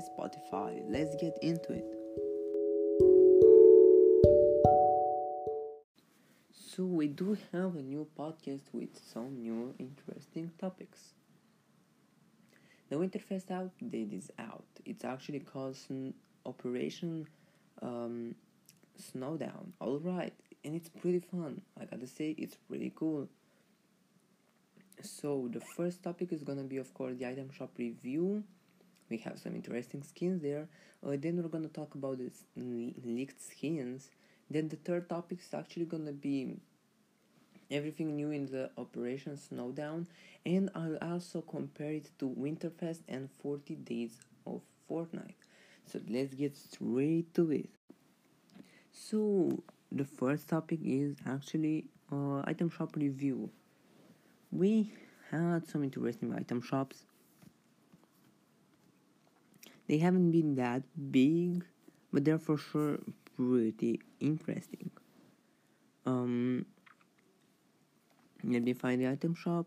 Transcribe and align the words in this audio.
Spotify. 0.00 0.82
Let's 0.88 1.16
get 1.16 1.36
into 1.42 1.72
it. 1.72 1.84
So, 6.52 6.84
we 6.84 7.08
do 7.08 7.36
have 7.52 7.74
a 7.74 7.82
new 7.82 8.06
podcast 8.16 8.62
with 8.72 8.90
some 9.12 9.40
new 9.42 9.74
interesting 9.78 10.52
topics. 10.60 11.14
The 12.88 12.96
Winterfest 12.96 13.46
update 13.48 14.16
is 14.16 14.30
out. 14.38 14.64
It's 14.84 15.04
actually 15.04 15.40
called 15.40 15.76
Sn- 15.76 16.14
Operation 16.46 17.26
um, 17.82 18.34
Snowdown. 18.96 19.72
Alright, 19.80 20.34
and 20.64 20.74
it's 20.74 20.88
pretty 20.88 21.18
fun. 21.18 21.62
I 21.80 21.84
gotta 21.84 22.06
say, 22.06 22.34
it's 22.38 22.56
pretty 22.68 22.92
cool. 22.94 23.28
So, 25.02 25.48
the 25.52 25.60
first 25.60 26.02
topic 26.02 26.32
is 26.32 26.42
gonna 26.42 26.62
be, 26.62 26.76
of 26.76 26.94
course, 26.94 27.16
the 27.18 27.26
item 27.28 27.50
shop 27.50 27.70
review 27.76 28.44
we 29.10 29.18
have 29.18 29.38
some 29.38 29.54
interesting 29.54 30.02
skins 30.02 30.42
there. 30.42 30.68
Uh, 31.04 31.16
then 31.18 31.42
we're 31.42 31.48
gonna 31.48 31.68
talk 31.68 31.94
about 31.94 32.18
the 32.18 32.30
leaked 33.04 33.40
skins. 33.40 34.10
Then 34.50 34.68
the 34.68 34.76
third 34.76 35.08
topic 35.08 35.38
is 35.40 35.54
actually 35.54 35.86
gonna 35.86 36.12
be 36.12 36.56
everything 37.70 38.16
new 38.16 38.30
in 38.30 38.46
the 38.46 38.70
Operation 38.78 39.36
Snowdown, 39.36 40.06
and 40.46 40.70
I'll 40.74 40.98
also 41.02 41.42
compare 41.42 41.92
it 41.92 42.10
to 42.18 42.28
Winterfest 42.28 43.00
and 43.08 43.28
40 43.42 43.74
Days 43.76 44.20
of 44.46 44.62
Fortnite. 44.90 45.34
So 45.86 46.00
let's 46.08 46.34
get 46.34 46.56
straight 46.56 47.32
to 47.34 47.50
it. 47.50 47.68
So 48.92 49.62
the 49.92 50.04
first 50.04 50.48
topic 50.48 50.80
is 50.82 51.16
actually 51.26 51.86
uh, 52.12 52.42
item 52.44 52.70
shop 52.70 52.96
review. 52.96 53.50
We 54.50 54.92
had 55.30 55.66
some 55.68 55.84
interesting 55.84 56.34
item 56.34 56.62
shops 56.62 57.04
they 59.88 59.98
haven't 59.98 60.30
been 60.30 60.54
that 60.56 60.82
big, 61.10 61.64
but 62.12 62.24
they're 62.24 62.38
for 62.38 62.58
sure 62.58 62.98
pretty 63.36 64.00
interesting. 64.20 64.90
Um, 66.04 66.66
let 68.44 68.62
me 68.62 68.74
find 68.74 69.00
the 69.00 69.08
item 69.08 69.34
shop. 69.34 69.66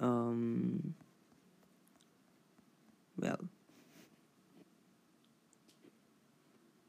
Um, 0.00 0.94
well, 3.16 3.38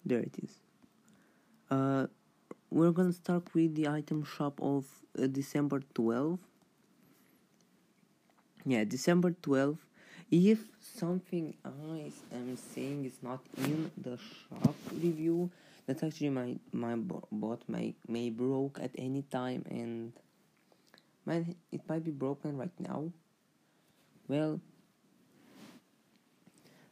there 0.05 0.19
it 0.19 0.35
is. 0.43 0.59
Uh, 1.69 2.07
we're 2.71 2.91
gonna 2.91 3.13
start 3.13 3.53
with 3.53 3.75
the 3.75 3.87
item 3.87 4.23
shop 4.23 4.59
of 4.61 4.85
uh, 5.17 5.27
December 5.27 5.81
12. 5.93 6.39
Yeah, 8.65 8.83
December 8.83 9.31
12 9.41 9.77
if 10.31 10.59
something 10.79 11.55
I 11.65 12.11
am 12.33 12.57
saying 12.57 13.05
is 13.05 13.17
not 13.21 13.39
in 13.57 13.91
the 13.97 14.17
shop 14.17 14.75
review, 14.93 15.49
that's 15.87 16.03
actually 16.03 16.29
my 16.29 16.55
my 16.71 16.95
bot 16.95 17.61
may 17.67 17.95
may 18.07 18.29
broke 18.29 18.79
at 18.79 18.91
any 18.97 19.23
time 19.23 19.65
and 19.69 20.13
might 21.25 21.55
it 21.71 21.81
might 21.89 22.03
be 22.03 22.11
broken 22.11 22.57
right 22.57 22.79
now. 22.79 23.11
Well, 24.27 24.59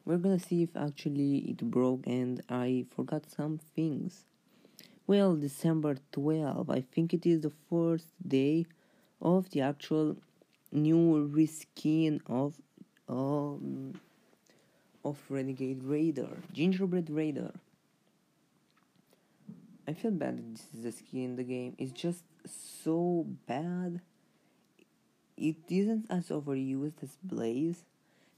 we're 0.03 0.17
gonna 0.17 0.39
see 0.39 0.63
if 0.63 0.75
actually 0.75 1.37
it 1.49 1.69
broke 1.69 2.07
and 2.07 2.41
I 2.49 2.85
forgot 2.95 3.29
some 3.29 3.59
things. 3.75 4.25
Well, 5.05 5.35
December 5.35 5.97
12, 6.11 6.69
I 6.69 6.81
think 6.81 7.13
it 7.13 7.25
is 7.25 7.41
the 7.41 7.53
first 7.69 8.07
day 8.27 8.65
of 9.21 9.49
the 9.51 9.61
actual 9.61 10.17
new 10.71 11.29
reskin 11.33 12.19
of 12.25 12.55
um, 13.07 13.99
of 15.03 15.17
Renegade 15.29 15.83
Raider, 15.83 16.37
Gingerbread 16.53 17.09
Raider. 17.09 17.51
I 19.87 19.93
feel 19.93 20.11
bad 20.11 20.37
that 20.37 20.53
this 20.53 20.67
is 20.77 20.85
a 20.85 20.91
skin 20.91 21.23
in 21.23 21.35
the 21.37 21.43
game. 21.43 21.75
It's 21.77 21.93
just 21.93 22.23
so 22.83 23.25
bad. 23.47 24.01
It 25.37 25.55
isn't 25.69 26.07
as 26.09 26.27
overused 26.29 27.03
as 27.03 27.17
Blaze, 27.23 27.83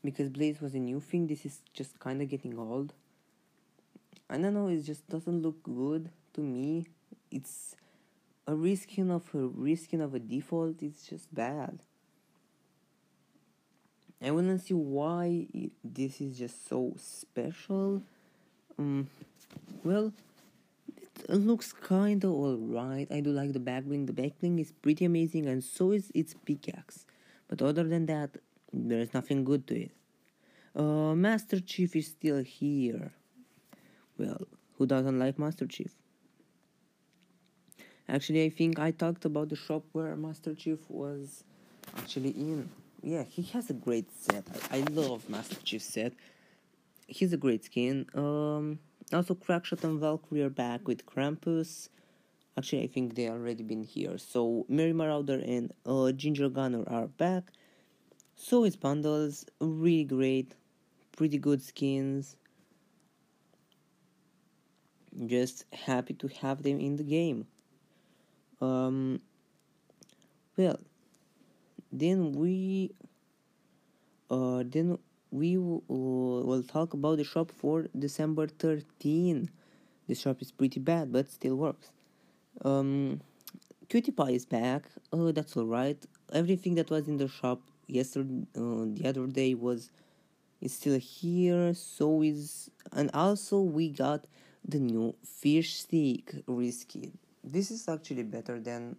because 0.04 0.30
Blaze 0.30 0.62
was 0.62 0.76
a 0.76 0.80
new 0.80 1.00
thing. 1.00 1.28
This 1.28 1.46
is 1.46 1.62
just 1.74 2.00
kind 2.00 2.22
of 2.22 2.30
getting 2.30 2.58
old. 2.60 2.94
I 4.30 4.38
don't 4.38 4.54
know. 4.54 4.68
It 4.68 4.82
just 4.82 5.10
doesn't 5.10 5.42
look 5.42 5.64
good 5.64 6.10
to 6.34 6.42
me. 6.42 6.86
It's 7.32 7.76
a 8.46 8.52
reskin 8.52 9.10
of 9.10 9.24
a 9.34 9.48
reskin 9.50 10.02
of 10.02 10.14
a 10.14 10.20
default. 10.20 10.84
It's 10.84 11.08
just 11.08 11.34
bad. 11.34 11.80
I 14.22 14.32
wanna 14.32 14.60
see 14.60 14.74
why 14.74 15.48
this 15.84 16.20
is 16.20 16.38
just 16.38 16.68
so 16.68 16.94
special. 16.98 18.04
Um, 18.78 19.10
well, 19.84 20.14
it 21.28 21.36
looks 21.36 21.74
kinda 21.74 22.28
alright. 22.28 23.10
I 23.12 23.22
do 23.22 23.32
like 23.32 23.54
the 23.54 23.60
backbling. 23.60 24.08
The 24.08 24.14
backbling 24.14 24.60
is 24.60 24.72
pretty 24.72 25.06
amazing, 25.06 25.48
and 25.48 25.64
so 25.64 25.92
is 25.92 26.12
its 26.14 26.34
pickaxe. 26.46 27.06
But 27.48 27.62
other 27.62 27.84
than 27.84 28.06
that, 28.08 28.38
there's 28.74 29.14
nothing 29.14 29.44
good 29.44 29.68
to 29.68 29.82
it. 29.84 29.92
Uh, 30.76 31.16
Master 31.16 31.60
Chief 31.60 31.96
is 31.96 32.08
still 32.08 32.44
here. 32.44 33.12
Well, 34.18 34.48
who 34.78 34.86
doesn't 34.86 35.18
like 35.18 35.40
Master 35.40 35.66
Chief? 35.66 35.96
Actually, 38.08 38.44
I 38.46 38.50
think 38.50 38.80
I 38.80 38.92
talked 38.92 39.24
about 39.26 39.50
the 39.50 39.56
shop 39.56 39.84
where 39.94 40.16
Master 40.16 40.54
Chief 40.54 40.80
was 40.90 41.44
actually 41.98 42.32
in 42.32 42.70
yeah, 43.02 43.24
he 43.24 43.44
has 43.54 43.70
a 43.70 43.74
great 43.74 44.12
set. 44.12 44.46
I, 44.72 44.82
love 44.92 45.30
Master 45.30 45.58
Chief 45.64 45.82
set. 45.82 46.14
He's 47.08 47.34
a 47.34 47.38
great 47.38 47.66
skin. 47.66 48.06
Um, 48.14 48.80
also 49.14 49.36
Crackshot 49.36 49.84
and 49.84 50.00
Valkyrie 50.00 50.44
are 50.44 50.50
back 50.50 50.88
with 50.88 51.06
Krampus. 51.06 51.90
Actually, 52.58 52.84
I 52.84 52.88
think 52.88 53.16
they 53.16 53.30
already 53.30 53.64
been 53.64 53.84
here. 53.84 54.18
So 54.18 54.66
Merry 54.68 54.94
Marauder 54.94 55.42
and 55.46 55.72
uh, 55.86 56.12
Ginger 56.12 56.50
Gunner 56.50 56.84
are 56.88 57.08
back. 57.08 57.52
So 58.36 58.64
is 58.64 58.76
bundles, 58.76 59.46
really 59.60 60.04
great, 60.04 60.56
pretty 61.16 61.38
good 61.38 61.62
skins. 61.62 62.36
Just 65.26 65.66
happy 65.74 66.14
to 66.16 66.28
have 66.28 66.64
them 66.64 66.80
in 66.80 66.96
the 66.96 67.04
game. 67.04 67.48
Um, 68.62 69.22
well, 70.58 70.80
then 71.92 72.32
we 72.34 72.92
uh 74.30 74.64
then 74.66 74.98
we 75.32 75.58
uh, 75.58 75.62
will 75.90 76.64
talk 76.64 76.94
about 76.94 77.18
the 77.18 77.24
shop 77.24 77.52
for 77.56 77.88
December 77.98 78.48
13. 78.48 79.50
The 80.08 80.16
shop 80.16 80.42
is 80.42 80.52
pretty 80.52 80.80
bad, 80.80 81.12
but 81.12 81.30
still 81.30 81.56
works. 81.56 81.92
Um, 82.66 83.22
Cutie 83.90 84.12
Pie 84.12 84.32
is 84.32 84.46
back. 84.46 84.86
Oh, 85.14 85.32
that's 85.32 85.56
alright. 85.56 86.04
Everything 86.34 86.76
that 86.76 86.90
was 86.90 87.08
in 87.08 87.18
the 87.18 87.28
shop 87.28 87.62
yesterday, 87.88 88.46
uh, 88.56 88.86
the 88.88 89.04
other 89.06 89.28
day 89.28 89.54
was 89.54 89.92
is 90.62 90.74
still 90.74 91.00
here. 91.00 91.74
So 91.74 92.22
is 92.24 92.70
and 92.92 93.10
also 93.14 93.62
we 93.62 93.90
got 93.90 94.26
the 94.68 94.80
new 94.80 95.16
fish 95.24 95.82
stick 95.82 96.44
reskin. 96.48 97.12
This 97.44 97.72
is 97.72 97.88
actually 97.88 98.24
better 98.24 98.60
than 98.60 98.98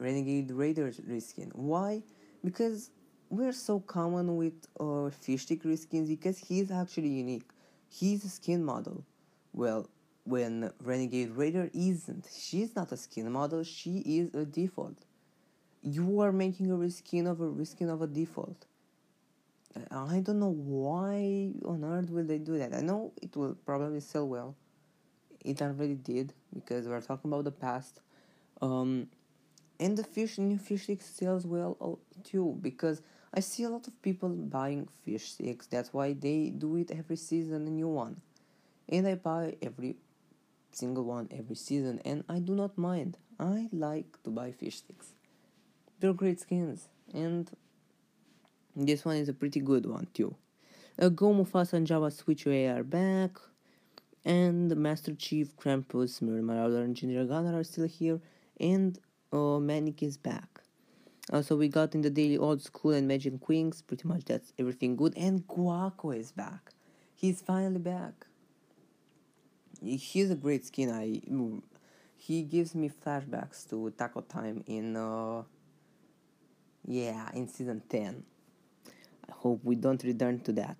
Renegade 0.00 0.50
Raiders 0.50 1.00
reskin. 1.00 1.54
Why? 1.54 2.02
Because 2.42 2.90
we're 3.28 3.52
so 3.52 3.80
common 3.80 4.36
with 4.36 4.66
our 4.80 5.10
fish 5.10 5.42
stick 5.42 5.62
reskins 5.62 6.08
because 6.08 6.38
he's 6.38 6.70
actually 6.70 7.10
unique. 7.10 7.48
He's 7.88 8.24
a 8.24 8.28
skin 8.28 8.64
model. 8.64 9.04
Well, 9.52 9.88
when 10.24 10.70
Renegade 10.82 11.30
Raider 11.30 11.70
isn't. 11.74 12.28
She's 12.32 12.74
not 12.74 12.92
a 12.92 12.96
skin 12.96 13.30
model, 13.30 13.62
she 13.62 13.98
is 13.98 14.34
a 14.34 14.44
default. 14.44 14.96
You 15.82 16.20
are 16.20 16.32
making 16.32 16.70
a 16.70 16.74
reskin 16.74 17.28
of 17.30 17.40
a 17.40 17.48
reskin 17.48 17.92
of 17.92 18.02
a 18.02 18.06
default. 18.06 18.66
I 19.90 20.20
don't 20.20 20.40
know 20.40 20.50
why 20.50 21.52
on 21.64 21.84
earth 21.84 22.10
will 22.10 22.24
they 22.24 22.38
do 22.38 22.58
that. 22.58 22.74
I 22.74 22.80
know 22.80 23.12
it 23.22 23.36
will 23.36 23.54
probably 23.64 24.00
sell 24.00 24.26
well. 24.26 24.56
It 25.44 25.62
already 25.62 25.94
did 25.94 26.32
because 26.52 26.88
we're 26.88 27.00
talking 27.00 27.30
about 27.32 27.44
the 27.44 27.52
past. 27.52 28.00
Um, 28.60 29.06
and 29.80 29.96
the 29.96 30.04
fish 30.04 30.38
new 30.38 30.58
fish 30.58 30.84
sticks 30.84 31.06
sells 31.06 31.46
well 31.46 31.98
too 32.22 32.56
because 32.60 33.02
I 33.32 33.40
see 33.40 33.62
a 33.64 33.70
lot 33.70 33.88
of 33.88 34.00
people 34.02 34.28
buying 34.28 34.88
fish 35.04 35.32
sticks. 35.32 35.66
That's 35.66 35.92
why 35.92 36.12
they 36.12 36.50
do 36.50 36.76
it 36.76 36.90
every 36.90 37.16
season 37.16 37.66
a 37.66 37.70
new 37.70 37.88
one, 37.88 38.20
and 38.88 39.06
I 39.06 39.14
buy 39.14 39.56
every 39.62 39.96
single 40.72 41.04
one 41.04 41.28
every 41.30 41.56
season, 41.56 42.00
and 42.04 42.24
I 42.28 42.38
do 42.40 42.54
not 42.54 42.76
mind. 42.76 43.16
I 43.38 43.68
like 43.72 44.22
to 44.24 44.30
buy 44.30 44.52
fish 44.52 44.76
sticks. 44.76 45.14
They're 45.98 46.12
great 46.12 46.40
skins, 46.40 46.88
and 47.14 47.50
this 48.76 49.04
one 49.04 49.16
is 49.16 49.28
a 49.28 49.32
pretty 49.32 49.60
good 49.60 49.86
one 49.86 50.08
too. 50.12 50.34
Uh, 51.00 51.08
Go 51.08 51.46
and 51.72 51.86
Java 51.86 52.10
Switch 52.10 52.46
are 52.46 52.82
back, 52.82 53.38
and 54.24 54.76
Master 54.76 55.14
Chief, 55.14 55.56
Krampus, 55.56 56.20
Mirror 56.20 56.42
Marauder, 56.42 56.82
and 56.82 56.94
Ginger 56.94 57.24
Gunner 57.24 57.58
are 57.58 57.64
still 57.64 57.86
here, 57.86 58.20
and 58.58 58.98
uh, 59.32 59.58
Manic 59.58 60.02
is 60.02 60.16
back. 60.16 60.60
Also, 61.32 61.56
we 61.56 61.68
got 61.68 61.94
in 61.94 62.02
the 62.02 62.10
daily 62.10 62.36
old 62.36 62.62
school 62.62 62.92
and 62.92 63.06
Magic 63.06 63.38
Queens. 63.40 63.82
Pretty 63.82 64.06
much 64.06 64.24
that's 64.24 64.52
everything 64.58 64.96
good. 64.96 65.16
And 65.16 65.46
Guaco 65.46 66.16
is 66.16 66.32
back. 66.32 66.72
He's 67.14 67.40
finally 67.40 67.78
back. 67.78 68.26
He's 69.82 70.30
a 70.30 70.34
great 70.34 70.66
skin. 70.66 70.90
I 70.90 71.20
he 72.16 72.42
gives 72.42 72.74
me 72.74 72.90
flashbacks 72.90 73.68
to 73.70 73.90
Taco 73.90 74.20
Time 74.22 74.62
in 74.66 74.96
uh 74.96 75.42
yeah 76.86 77.30
in 77.34 77.48
season 77.48 77.82
ten. 77.88 78.24
I 79.28 79.32
hope 79.32 79.60
we 79.62 79.76
don't 79.76 80.02
return 80.02 80.40
to 80.40 80.52
that. 80.52 80.76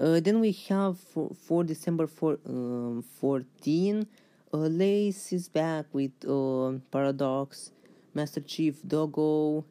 Uh, 0.00 0.18
then 0.20 0.40
we 0.40 0.52
have 0.68 0.98
for, 0.98 1.30
for 1.46 1.62
December 1.62 2.06
for, 2.06 2.38
um, 2.46 3.04
14, 3.20 4.06
uh, 4.52 4.56
Lace 4.56 5.32
is 5.32 5.48
back 5.48 5.86
with 5.92 6.12
uh, 6.28 6.72
Paradox, 6.90 7.72
Master 8.14 8.40
Chief, 8.40 8.76
Doggo, 8.86 9.64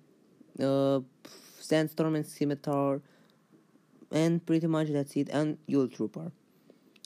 uh, 0.60 1.00
Sandstorm 1.60 2.16
and 2.16 2.26
Scimitar, 2.26 3.02
and 4.12 4.46
pretty 4.46 4.68
much 4.68 4.90
that's 4.90 5.16
it, 5.16 5.30
and 5.30 5.58
Yule 5.68 5.88
Trooper. 5.88 6.32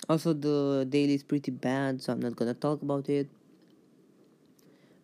Also, 0.08 0.34
the 0.34 0.86
daily 0.88 1.16
is 1.16 1.24
pretty 1.24 1.52
bad, 1.52 2.02
so 2.02 2.14
I'm 2.14 2.20
not 2.20 2.36
gonna 2.36 2.54
talk 2.54 2.82
about 2.82 3.10
it. 3.10 3.30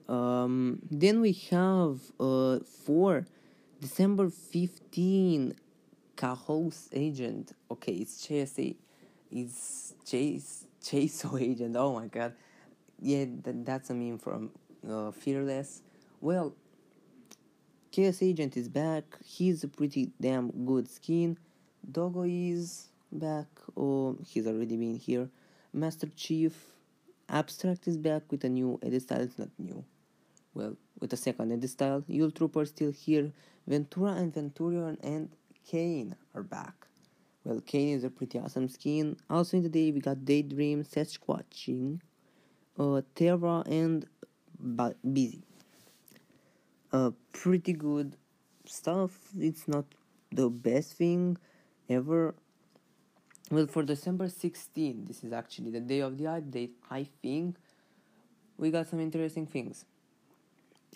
Um, 0.08 0.80
then 0.90 1.22
we 1.22 1.32
have 1.52 2.00
uh, 2.20 2.60
for 2.86 3.26
December 3.80 4.30
15, 4.30 5.56
Cahos 6.16 6.90
agent. 6.92 7.54
Okay, 7.70 7.94
it's 7.94 8.28
JSA. 8.28 8.76
It's 9.32 9.96
Chase 10.06 10.68
Chaso 10.84 11.42
agent. 11.42 11.76
Oh 11.78 11.94
my 11.94 12.08
god. 12.08 12.34
Yeah, 13.02 13.26
that, 13.44 13.66
that's 13.66 13.90
a 13.90 13.94
meme 13.94 14.20
from 14.20 14.52
uh, 14.88 15.12
Fearless. 15.12 15.82
Well, 16.22 16.54
Chaos 17.92 18.22
Agent 18.22 18.56
is 18.56 18.70
back. 18.70 19.04
He's 19.26 19.64
a 19.64 19.68
pretty 19.68 20.12
damn 20.22 20.52
good 20.66 20.88
skin. 20.88 21.38
Doggo 21.92 22.24
is 22.28 22.90
back. 23.12 23.48
Oh, 23.76 24.18
he's 24.26 24.46
already 24.48 24.78
been 24.78 24.96
here. 24.98 25.30
Master 25.74 26.08
Chief 26.16 26.54
Abstract 27.28 27.88
is 27.88 27.98
back 27.98 28.24
with 28.30 28.44
a 28.44 28.50
new 28.50 28.80
edit 28.84 29.02
style. 29.02 29.22
It's 29.22 29.40
not 29.40 29.50
new. 29.58 29.84
Well, 30.54 30.78
with 31.00 31.12
a 31.14 31.18
second 31.18 31.52
edit 31.52 31.70
style. 31.70 32.04
Yule 32.08 32.32
Trooper 32.32 32.66
still 32.66 32.92
here. 32.92 33.32
Ventura 33.68 34.12
and 34.12 34.34
Venturion 34.34 34.98
and 35.02 35.30
Kane 35.66 36.16
are 36.36 36.44
back. 36.44 36.88
Well, 37.44 37.62
Kane 37.62 37.98
is 37.98 38.04
a 38.04 38.10
pretty 38.10 38.38
awesome 38.38 38.70
skin. 38.70 39.18
Also 39.30 39.58
in 39.58 39.64
the 39.64 39.70
day, 39.70 39.92
we 39.92 40.00
got 40.00 40.26
Daydream, 40.26 40.84
Sasquatching, 40.84 42.00
uh, 42.82 43.02
Terra, 43.16 43.64
and 43.68 44.06
Busy. 45.14 45.44
Uh, 46.92 47.12
pretty 47.32 47.74
good 47.74 48.16
stuff. 48.66 49.12
It's 49.40 49.68
not 49.68 49.86
the 50.32 50.50
best 50.50 50.94
thing 50.94 51.38
ever. 51.90 52.34
Well, 53.50 53.68
for 53.68 53.84
December 53.84 54.30
16, 54.30 55.06
this 55.06 55.24
is 55.24 55.34
actually 55.34 55.72
the 55.72 55.80
day 55.80 56.00
of 56.00 56.18
the 56.18 56.26
update, 56.26 56.72
I 56.90 57.08
think 57.22 57.58
we 58.58 58.72
got 58.72 58.88
some 58.88 59.00
interesting 59.00 59.46
things. 59.46 59.86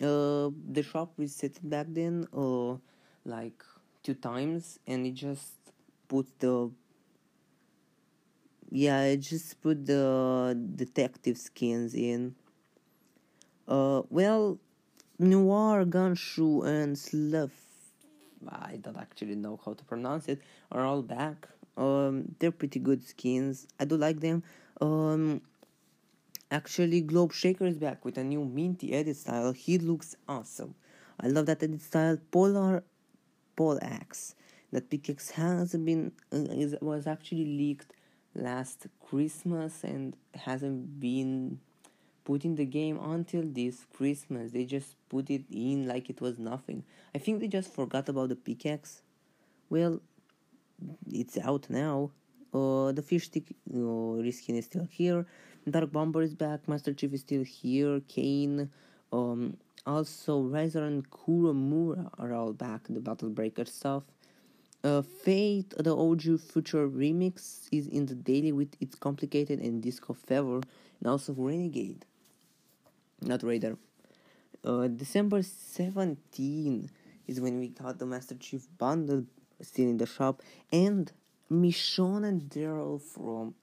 Uh, 0.00 0.50
the 0.72 0.82
shop 0.82 1.12
reset 1.16 1.58
back 1.68 1.86
then, 1.90 2.26
uh, 2.34 2.76
like 3.24 3.62
two 4.02 4.14
times 4.14 4.78
and 4.86 5.06
it 5.06 5.14
just 5.14 5.52
put 6.08 6.26
the 6.38 6.70
yeah 8.70 9.00
i 9.00 9.16
just 9.16 9.60
put 9.62 9.86
the 9.86 10.58
detective 10.74 11.38
skins 11.38 11.94
in. 11.94 12.34
Uh 13.68 14.02
well 14.10 14.58
noir 15.18 15.84
gumshoe 15.84 16.62
and 16.62 16.98
sluff 16.98 17.50
i 18.48 18.76
don't 18.76 18.98
actually 18.98 19.34
know 19.34 19.58
how 19.64 19.72
to 19.72 19.84
pronounce 19.84 20.28
it 20.28 20.40
are 20.70 20.84
all 20.84 21.02
back. 21.02 21.48
Um 21.76 22.34
they're 22.38 22.52
pretty 22.52 22.78
good 22.78 23.06
skins. 23.06 23.66
I 23.80 23.84
do 23.84 23.96
like 23.96 24.20
them. 24.20 24.42
Um 24.80 25.42
actually 26.50 27.00
globe 27.00 27.32
shaker 27.32 27.66
is 27.66 27.78
back 27.78 28.04
with 28.04 28.18
a 28.18 28.24
new 28.24 28.44
minty 28.44 28.92
edit 28.92 29.16
style. 29.16 29.52
He 29.52 29.78
looks 29.78 30.14
awesome. 30.28 30.74
I 31.20 31.28
love 31.28 31.46
that 31.46 31.62
edit 31.62 31.82
style. 31.82 32.18
Polar 32.30 32.84
Pole 33.56 33.78
Axe. 33.82 34.34
That 34.72 34.90
pickaxe 34.90 35.30
has 35.30 35.72
been 35.72 36.12
uh, 36.32 36.36
is, 36.50 36.76
was 36.80 37.06
actually 37.06 37.46
leaked 37.46 37.92
last 38.36 38.86
Christmas 39.08 39.82
and 39.82 40.16
hasn't 40.34 41.00
been 41.00 41.58
put 42.24 42.44
in 42.44 42.56
the 42.56 42.64
game 42.64 42.98
until 43.00 43.42
this 43.44 43.86
Christmas. 43.96 44.52
They 44.52 44.64
just 44.64 44.96
put 45.08 45.30
it 45.30 45.44
in 45.50 45.86
like 45.86 46.10
it 46.10 46.20
was 46.20 46.38
nothing. 46.38 46.84
I 47.14 47.18
think 47.18 47.40
they 47.40 47.48
just 47.48 47.72
forgot 47.72 48.08
about 48.08 48.28
the 48.28 48.36
pickaxe. 48.36 49.02
Well, 49.70 50.00
it's 51.10 51.38
out 51.38 51.70
now. 51.70 52.10
Uh, 52.52 52.92
the 52.92 53.02
fish 53.02 53.26
stick 53.26 53.54
uh, 53.72 54.22
reskin 54.26 54.58
is 54.58 54.66
still 54.66 54.86
here. 54.90 55.26
Dark 55.68 55.92
Bomber 55.92 56.22
is 56.22 56.34
back. 56.34 56.68
Master 56.68 56.92
Chief 56.92 57.12
is 57.12 57.20
still 57.20 57.42
here. 57.42 58.00
Kane. 58.08 58.70
Um, 59.12 59.56
also, 59.86 60.40
Razor 60.40 60.84
and 60.84 61.08
Kuromura 61.10 62.10
are 62.18 62.32
all 62.32 62.52
back, 62.52 62.82
the 62.88 63.00
Battle 63.00 63.30
Breaker 63.30 63.64
stuff. 63.64 64.02
Fate, 65.02 65.74
the 65.78 65.96
OG 65.96 66.40
Future 66.40 66.88
remix, 66.88 67.68
is 67.72 67.86
in 67.86 68.06
the 68.06 68.14
daily 68.14 68.52
with 68.52 68.76
its 68.80 68.94
complicated 68.94 69.60
and 69.60 69.82
disco 69.82 70.12
favor, 70.12 70.60
and 71.00 71.06
also 71.06 71.32
Renegade, 71.32 72.04
not 73.20 73.42
Raider. 73.42 73.76
Uh, 74.64 74.88
December 74.88 75.42
17 75.42 76.90
is 77.26 77.40
when 77.40 77.58
we 77.58 77.68
got 77.68 77.98
the 77.98 78.06
Master 78.06 78.34
Chief 78.34 78.66
bundle 78.78 79.24
still 79.60 79.88
in 79.88 79.96
the 79.96 80.06
shop, 80.06 80.42
and 80.72 81.12
Michonne 81.50 82.24
and 82.24 82.42
Daryl 82.42 83.00
from 83.00 83.54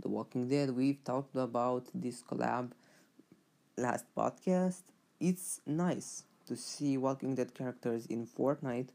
The 0.00 0.08
Walking 0.08 0.48
Dead. 0.48 0.70
We've 0.70 1.02
talked 1.04 1.36
about 1.36 1.86
this 1.94 2.22
collab 2.22 2.72
last 3.76 4.06
podcast 4.16 4.82
it's 5.20 5.60
nice 5.66 6.24
to 6.46 6.56
see 6.56 6.98
Walking 6.98 7.34
Dead 7.34 7.54
characters 7.54 8.06
in 8.06 8.26
Fortnite. 8.26 8.88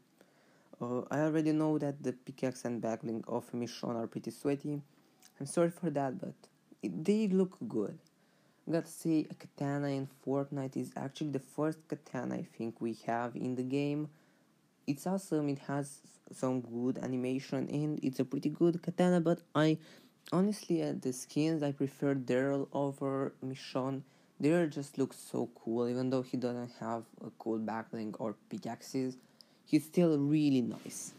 Uh, 0.82 1.02
I 1.12 1.20
already 1.20 1.52
know 1.52 1.78
that 1.78 2.02
the 2.02 2.12
pickaxe 2.12 2.64
and 2.64 2.82
backbling 2.82 3.22
of 3.28 3.48
Michonne 3.52 3.94
are 3.94 4.08
pretty 4.08 4.32
sweaty. 4.32 4.82
I'm 5.38 5.46
sorry 5.46 5.70
for 5.70 5.90
that, 5.90 6.18
but 6.18 6.34
it, 6.82 7.04
they 7.04 7.28
look 7.28 7.56
good. 7.68 8.00
Gotta 8.68 8.88
say, 8.88 9.26
a 9.30 9.34
katana 9.34 9.88
in 9.88 10.08
Fortnite 10.26 10.76
is 10.76 10.90
actually 10.96 11.30
the 11.30 11.38
first 11.38 11.78
katana 11.86 12.34
I 12.34 12.42
think 12.58 12.80
we 12.80 12.98
have 13.06 13.36
in 13.36 13.54
the 13.54 13.62
game. 13.62 14.08
It's 14.88 15.06
awesome, 15.06 15.48
it 15.50 15.60
has 15.68 16.00
some 16.32 16.60
good 16.62 16.98
animation, 16.98 17.68
and 17.70 18.00
it's 18.02 18.18
a 18.18 18.24
pretty 18.24 18.48
good 18.48 18.82
katana, 18.82 19.20
but 19.20 19.40
I 19.54 19.78
honestly, 20.32 20.82
at 20.82 21.00
the 21.00 21.12
skins, 21.12 21.62
I 21.62 21.70
prefer 21.70 22.16
Daryl 22.16 22.66
over 22.72 23.34
Michonne 23.44 24.02
Daryl 24.42 24.68
just 24.68 24.98
looks 24.98 25.16
so 25.16 25.48
cool, 25.54 25.88
even 25.88 26.10
though 26.10 26.22
he 26.22 26.36
doesn't 26.36 26.72
have 26.80 27.04
a 27.24 27.30
cool 27.38 27.60
backbling 27.60 28.16
or 28.18 28.34
pickaxes. 28.50 29.16
He's 29.72 29.86
still 29.86 30.18
really 30.18 30.60
nice. 30.60 31.14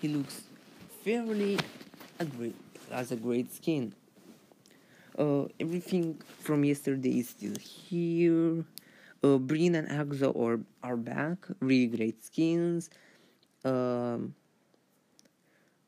He 0.00 0.08
looks 0.08 0.44
fairly 1.04 1.58
great, 2.38 2.56
as 2.90 3.12
a 3.12 3.16
great 3.16 3.52
skin. 3.52 3.92
Uh, 5.18 5.48
everything 5.60 6.18
from 6.40 6.64
yesterday 6.64 7.18
is 7.18 7.28
still 7.28 7.58
here. 7.58 8.64
Uh, 9.22 9.36
Breen 9.36 9.74
and 9.74 9.86
Axo 9.86 10.34
are, 10.34 10.60
are 10.82 10.96
back. 10.96 11.36
Really 11.60 11.94
great 11.94 12.24
skins. 12.24 12.88
Um, 13.66 14.34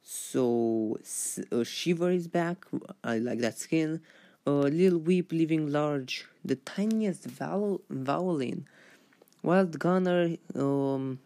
so 0.02 0.98
uh, 1.50 1.64
Shiver 1.64 2.10
is 2.10 2.28
back. 2.28 2.66
I 3.02 3.16
like 3.16 3.38
that 3.38 3.56
skin 3.56 4.02
a 4.46 4.50
little 4.50 4.98
weep 4.98 5.32
living 5.32 5.70
large, 5.70 6.26
the 6.44 6.56
tiniest 6.56 7.24
vowel, 7.24 7.80
vowelin, 7.90 8.64
wild 9.42 9.78
gunner, 9.78 10.36
um, 10.54 11.18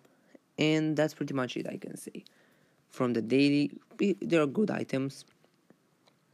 and 0.59 0.97
that's 0.97 1.14
pretty 1.14 1.35
much 1.35 1.56
it 1.56 1.68
I 1.68 1.76
can 1.76 1.97
say. 1.97 2.25
From 2.90 3.12
the 3.12 3.23
daily, 3.23 3.73
there 4.21 4.42
are 4.42 4.47
good 4.47 4.71
items. 4.71 5.25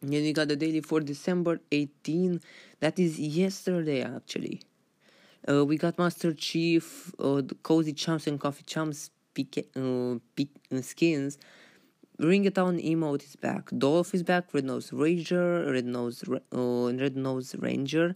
And 0.03 0.11
we 0.11 0.33
got 0.33 0.49
the 0.49 0.57
daily 0.57 0.81
for 0.81 1.01
December 1.01 1.61
18, 1.73 2.41
that 2.81 2.99
is 2.99 3.19
yesterday 3.19 4.03
actually. 4.03 4.63
Uh, 5.49 5.65
we 5.65 5.77
got 5.79 5.99
Master 5.99 6.33
Chief, 6.33 7.15
uh, 7.19 7.43
Cozy 7.63 7.93
Chumps 7.93 8.27
and 8.27 8.39
Coffee 8.39 8.65
Chumps 8.65 9.11
pick, 9.35 9.69
uh, 9.77 10.17
pick, 10.37 10.49
uh, 10.73 10.83
skins 10.83 11.39
Ring 12.21 12.45
it 12.45 12.59
on 12.59 12.77
emote 12.77 13.25
is 13.25 13.35
back. 13.37 13.71
Dolph 13.79 14.13
is 14.13 14.23
back. 14.23 14.53
Red 14.53 14.67
Nose 14.67 14.93
Ranger, 14.93 15.73
Red 15.73 15.87
Nose, 15.87 16.23
uh, 16.29 16.93
Red 16.93 17.17
Nose 17.17 17.55
Ranger, 17.59 18.13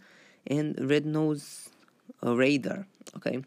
and 0.47 0.78
Red 0.90 1.06
Nose 1.06 1.71
Raider. 2.23 2.87
Okay. 3.16 3.42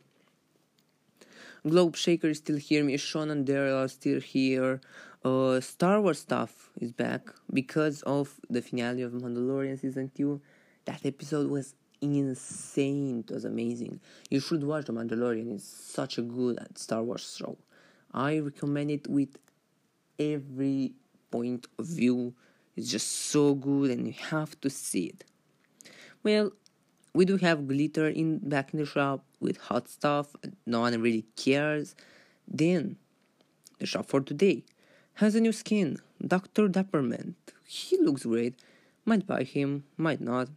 Globe 1.70 1.96
Shaker 1.96 2.30
is 2.30 2.38
still 2.38 2.58
here. 2.58 2.84
Michonne 2.84 3.32
and 3.32 3.48
Daryl 3.48 3.84
are 3.84 3.88
still 3.88 4.20
here. 4.20 4.82
Uh, 5.24 5.60
Star 5.60 6.00
Wars 6.00 6.20
stuff 6.20 6.70
is 6.80 6.92
back 6.92 7.30
because 7.52 8.02
of 8.04 8.40
the 8.50 8.62
finale 8.62 9.02
of 9.02 9.12
Mandalorian 9.12 9.80
season 9.80 10.12
two. 10.16 10.42
That 10.86 11.06
episode 11.06 11.50
was 11.50 11.76
insane. 12.02 13.26
It 13.28 13.34
was 13.34 13.46
amazing. 13.46 14.00
You 14.30 14.40
should 14.40 14.64
watch 14.64 14.86
The 14.86 14.94
Mandalorian. 14.94 15.54
It's 15.56 15.68
such 15.68 16.18
a 16.18 16.22
good 16.22 16.60
Star 16.78 17.04
Wars 17.04 17.36
show. 17.38 17.58
I 18.14 18.40
recommend 18.40 18.92
it 18.92 19.08
with 19.08 19.38
every 20.20 20.94
point 21.32 21.68
of 21.78 21.86
view. 21.86 22.34
It's 22.76 22.90
just 22.90 23.08
so 23.08 23.56
good, 23.56 23.92
and 23.92 24.08
you 24.08 24.14
have 24.30 24.60
to 24.62 24.70
see 24.70 25.06
it. 25.06 25.24
Well, 26.24 26.52
we 27.14 27.26
do 27.26 27.38
have 27.38 27.68
glitter 27.68 28.08
in 28.08 28.38
back 28.38 28.74
in 28.74 28.80
the 28.80 28.86
shop 28.86 29.26
with 29.40 29.58
hot 29.58 29.88
stuff. 29.90 30.36
No 30.66 30.82
one 30.82 31.00
really 31.02 31.26
cares. 31.36 31.96
Then 32.48 32.98
the 33.80 33.86
shop 33.86 34.08
for 34.08 34.22
today 34.22 34.64
has 35.16 35.36
a 35.36 35.42
new 35.42 35.52
skin, 35.52 36.00
Dr. 36.26 36.68
Dapperman. 36.68 37.34
He 37.66 37.98
looks 37.98 38.26
great. 38.26 38.60
Might 39.06 39.26
buy 39.26 39.44
him, 39.44 39.84
might 39.98 40.22
not. 40.22 40.50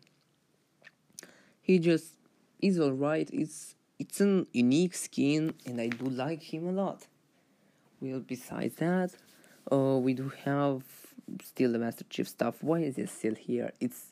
He 1.63 1.79
just 1.79 2.15
is 2.61 2.81
alright. 2.81 3.31
It's 3.33 3.75
it's 3.99 4.21
an 4.21 4.47
unique 4.53 4.95
skin, 4.95 5.55
and 5.67 5.81
I 5.81 5.89
do 5.89 6.07
like 6.07 6.43
him 6.43 6.67
a 6.67 6.73
lot. 6.73 7.07
Well, 8.01 8.21
besides 8.21 8.77
that, 8.77 9.15
uh, 9.71 9.99
we 9.99 10.15
do 10.15 10.33
have 10.45 10.83
still 11.45 11.73
the 11.73 11.79
Master 11.79 12.05
Chief 12.09 12.27
stuff. 12.27 12.63
Why 12.63 12.81
is 12.81 12.97
it 12.97 13.11
still 13.11 13.35
here? 13.35 13.73
It's 13.79 14.07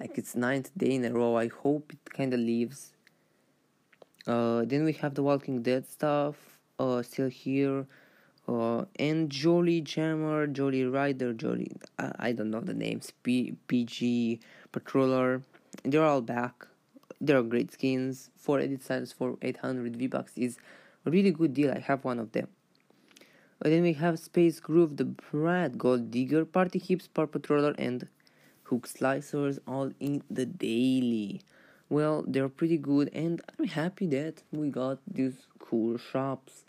like 0.00 0.16
it's 0.16 0.34
ninth 0.34 0.70
day 0.76 0.94
in 0.94 1.04
a 1.04 1.12
row. 1.12 1.36
I 1.36 1.48
hope 1.48 1.92
it 1.92 2.10
kind 2.10 2.32
of 2.32 2.40
leaves. 2.40 2.93
Uh, 4.26 4.64
then 4.64 4.84
we 4.84 4.92
have 4.94 5.14
the 5.14 5.22
Walking 5.22 5.62
Dead 5.62 5.86
stuff. 5.88 6.36
Uh, 6.78 7.02
still 7.02 7.28
here. 7.28 7.86
Uh, 8.46 8.84
and 8.98 9.30
Jolly 9.30 9.80
Jammer, 9.80 10.46
Jolly 10.46 10.84
Rider, 10.84 11.32
Jolly. 11.32 11.72
I, 11.98 12.12
I 12.18 12.32
don't 12.32 12.50
know 12.50 12.60
the 12.60 12.74
names. 12.74 13.12
P, 13.22 13.56
PG 13.68 14.40
Patroller. 14.72 15.42
They're 15.82 16.04
all 16.04 16.20
back. 16.20 16.66
They're 17.20 17.42
great 17.42 17.72
skins. 17.72 18.30
Four 18.36 18.60
edit 18.60 18.82
styles 18.82 19.12
for 19.12 19.38
800 19.40 19.96
V 19.96 20.06
bucks 20.08 20.32
is 20.36 20.58
a 21.06 21.10
really 21.10 21.30
good 21.30 21.54
deal. 21.54 21.70
I 21.70 21.78
have 21.78 22.04
one 22.04 22.18
of 22.18 22.32
them. 22.32 22.48
And 23.62 23.72
then 23.72 23.82
we 23.82 23.94
have 23.94 24.18
Space 24.18 24.60
Groove, 24.60 24.98
the 24.98 25.06
Brad 25.06 25.78
Gold 25.78 26.10
Digger, 26.10 26.44
Party 26.44 26.78
Hips, 26.78 27.08
Power 27.08 27.26
Patroller, 27.26 27.74
and 27.78 28.08
Hook 28.64 28.86
Slicers 28.86 29.58
all 29.66 29.92
in 30.00 30.22
the 30.30 30.44
daily. 30.44 31.40
Well, 31.94 32.24
they're 32.26 32.48
pretty 32.48 32.76
good, 32.76 33.08
and 33.14 33.40
I'm 33.56 33.68
happy 33.68 34.08
that 34.08 34.42
we 34.50 34.68
got 34.68 34.98
these 35.06 35.46
cool 35.60 35.96
shops. 35.96 36.64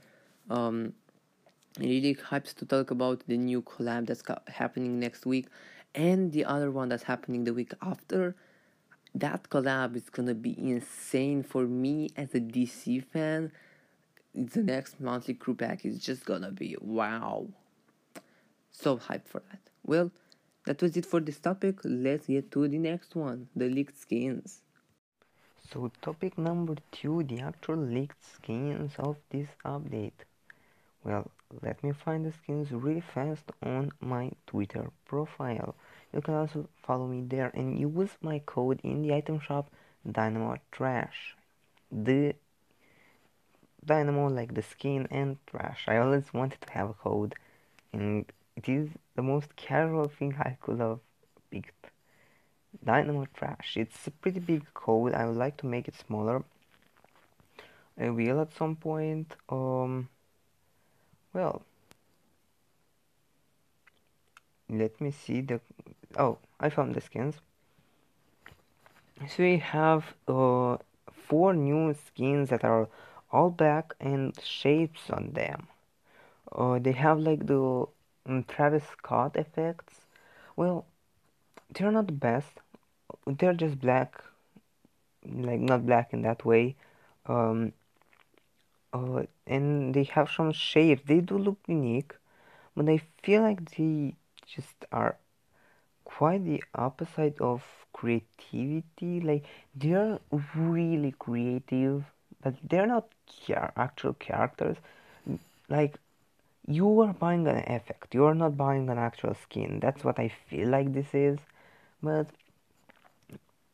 Um, 0.52 0.94
really 1.80 2.14
hyped 2.14 2.54
to 2.58 2.66
talk 2.68 2.92
about 2.92 3.24
the 3.26 3.36
new 3.36 3.64
collab 3.64 4.06
that's 4.06 4.22
happening 4.48 5.00
next 5.00 5.26
week 5.26 5.48
and 5.96 6.32
the 6.32 6.46
other 6.46 6.70
one 6.70 6.90
that's 6.90 7.02
happening 7.02 7.44
the 7.44 7.56
week 7.56 7.74
after. 7.82 8.36
That 9.16 9.50
collab 9.50 9.96
is 9.96 10.12
gonna 10.12 10.36
be 10.36 10.54
insane 10.60 11.42
for 11.42 11.64
me 11.66 12.12
as 12.16 12.36
a 12.36 12.40
DC 12.40 13.04
fan. 13.06 13.52
The 14.36 14.62
next 14.62 15.02
monthly 15.02 15.34
crew 15.34 15.56
pack 15.56 15.86
is 15.86 15.98
just 15.98 16.24
gonna 16.26 16.52
be 16.52 16.78
wow. 16.80 17.48
So 18.72 18.98
hyped 18.98 19.28
for 19.28 19.42
that. 19.50 19.62
Well, 19.84 20.12
that 20.68 20.84
was 20.84 20.96
it 20.96 21.08
for 21.08 21.20
this 21.20 21.40
topic. 21.40 21.80
Let's 21.84 22.28
get 22.28 22.52
to 22.52 22.68
the 22.68 22.78
next 22.78 23.16
one 23.16 23.48
the 23.56 23.68
leaked 23.70 24.00
skins. 24.00 24.62
So, 25.72 25.92
topic 26.02 26.38
number 26.38 26.76
two 26.92 27.24
the 27.24 27.42
actual 27.42 27.78
leaked 27.78 28.24
skins 28.24 28.94
of 29.00 29.18
this 29.32 29.50
update. 29.66 30.26
Well, 31.04 31.32
let 31.62 31.84
me 31.84 31.92
find 31.92 32.26
the 32.26 32.32
skins 32.32 32.72
really 32.72 33.02
fast 33.02 33.52
on 33.64 33.92
my 34.00 34.32
Twitter 34.46 34.92
profile. 35.06 35.76
You 36.14 36.22
can 36.22 36.36
also 36.36 36.70
follow 36.84 37.08
me 37.08 37.22
there 37.22 37.52
and 37.54 37.80
use 37.80 38.12
my 38.22 38.40
code 38.46 38.80
in 38.84 39.02
the 39.02 39.14
item 39.14 39.40
shop 39.40 39.72
Dynamo 40.10 40.58
Trash. 40.72 41.36
The 41.92 42.36
Dynamo 43.84 44.28
like 44.28 44.54
the 44.54 44.62
skin 44.62 45.08
and 45.10 45.38
trash. 45.48 45.86
I 45.88 45.98
always 45.98 46.34
wanted 46.34 46.62
to 46.62 46.72
have 46.74 46.90
a 46.90 46.94
code 46.94 47.34
and 47.92 48.26
it 48.56 48.70
is 48.70 48.90
the 49.16 49.24
most 49.24 49.56
casual 49.56 50.10
thing 50.10 50.36
I 50.40 50.58
could 50.62 50.80
have 50.80 51.00
picked. 51.50 51.92
Dynamo 52.84 53.26
Trash. 53.34 53.78
It's 53.78 54.08
a 54.08 54.12
pretty 54.12 54.40
big 54.40 54.64
code. 54.74 55.14
I 55.14 55.26
would 55.26 55.38
like 55.38 55.58
to 55.58 55.66
make 55.66 55.88
it 55.88 55.96
smaller. 55.96 56.44
I 58.00 58.10
will 58.10 58.42
at 58.42 58.54
some 58.54 58.76
point. 58.76 59.36
Um 59.50 60.10
well 61.36 61.62
let 64.70 65.00
me 65.00 65.12
see 65.12 65.42
the 65.42 65.60
oh 66.18 66.38
I 66.60 66.70
found 66.70 66.96
the 66.96 67.02
skins 67.02 67.36
so 69.28 69.44
we 69.44 69.58
have 69.58 70.16
uh, 70.28 70.78
four 71.12 71.54
new 71.54 71.94
skins 72.08 72.50
that 72.50 72.64
are 72.64 72.88
all 73.32 73.50
black 73.50 73.94
and 74.00 74.34
shapes 74.44 75.10
on 75.10 75.32
them 75.34 75.68
uh, 76.52 76.80
they 76.80 76.94
have 76.94 77.20
like 77.20 77.46
the 77.48 77.86
um, 78.28 78.44
Travis 78.48 78.84
Scott 78.98 79.36
effects 79.36 80.02
well 80.56 80.86
they're 81.74 81.92
not 81.92 82.08
the 82.08 82.14
best 82.14 82.60
they're 83.28 83.54
just 83.54 83.80
black 83.80 84.24
like 85.26 85.60
not 85.60 85.86
black 85.86 86.14
in 86.14 86.22
that 86.22 86.46
way 86.46 86.76
um, 87.26 87.74
uh, 88.94 89.24
and 89.46 89.94
they 89.94 90.04
have 90.04 90.30
some 90.32 90.52
shapes. 90.52 91.04
They 91.06 91.20
do 91.22 91.38
look 91.38 91.60
unique, 91.68 92.16
but 92.76 92.90
I 92.90 93.02
feel 93.24 93.42
like 93.42 93.72
they 93.76 94.16
just 94.48 94.86
are 94.92 95.18
quite 96.06 96.46
the 96.46 96.64
opposite 96.76 97.40
of 97.42 97.64
creativity. 97.94 99.22
Like 99.22 99.46
they're 99.76 100.20
really 100.56 101.14
creative, 101.20 102.06
but 102.44 102.56
they're 102.64 102.88
not 102.88 103.08
char- 103.28 103.74
actual 103.78 104.14
characters. 104.16 104.78
Like 105.70 106.00
you 106.68 107.02
are 107.02 107.14
buying 107.14 107.48
an 107.48 107.58
effect. 107.74 108.14
You 108.16 108.26
are 108.26 108.36
not 108.36 108.58
buying 108.58 108.90
an 108.90 108.98
actual 109.00 109.36
skin. 109.36 109.80
That's 109.82 110.04
what 110.04 110.20
I 110.20 110.30
feel 110.50 110.70
like 110.70 110.94
this 110.94 111.14
is. 111.14 111.40
But 112.04 112.28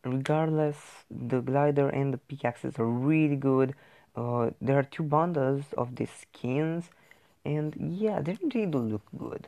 regardless, 0.03 0.77
the 1.09 1.41
glider 1.41 1.89
and 1.89 2.13
the 2.13 2.17
pickaxes 2.17 2.79
are 2.79 2.85
really 2.85 3.35
good. 3.35 3.75
Uh, 4.15 4.51
there 4.59 4.77
are 4.77 4.83
two 4.83 5.03
bundles 5.03 5.65
of 5.77 5.95
these 5.95 6.11
skins 6.11 6.89
and 7.45 7.75
yeah 7.77 8.19
they 8.19 8.37
really 8.43 8.65
do 8.65 8.77
look 8.77 9.03
good. 9.17 9.47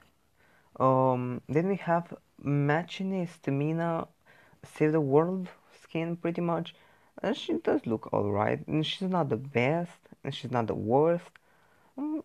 Um, 0.80 1.42
then 1.48 1.68
we 1.68 1.76
have 1.78 2.14
Machinist 2.42 3.48
Mina 3.48 4.08
Save 4.64 4.94
the 4.94 5.02
World 5.02 5.50
skin 5.84 6.16
pretty 6.16 6.42
much. 6.42 6.74
And 7.22 7.38
she 7.38 7.54
does 7.54 7.86
look 7.86 8.12
alright 8.12 8.66
and 8.68 8.86
she's 8.86 9.10
not 9.10 9.30
the 9.30 9.38
best 9.38 10.00
and 10.24 10.34
she's 10.34 10.52
not 10.52 10.68
the 10.68 10.76
worst. 10.76 11.30
Um, 11.98 12.24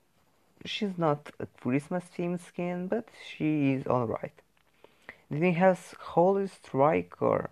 she's 0.65 0.97
not 0.97 1.31
a 1.39 1.47
Christmas 1.47 2.05
themed 2.17 2.41
skin 2.41 2.87
but 2.89 3.09
she 3.29 3.73
is 3.73 3.87
alright. 3.87 4.33
Then 5.31 5.41
we 5.41 5.53
have 5.53 5.95
Holy 5.99 6.47
Striker 6.47 7.51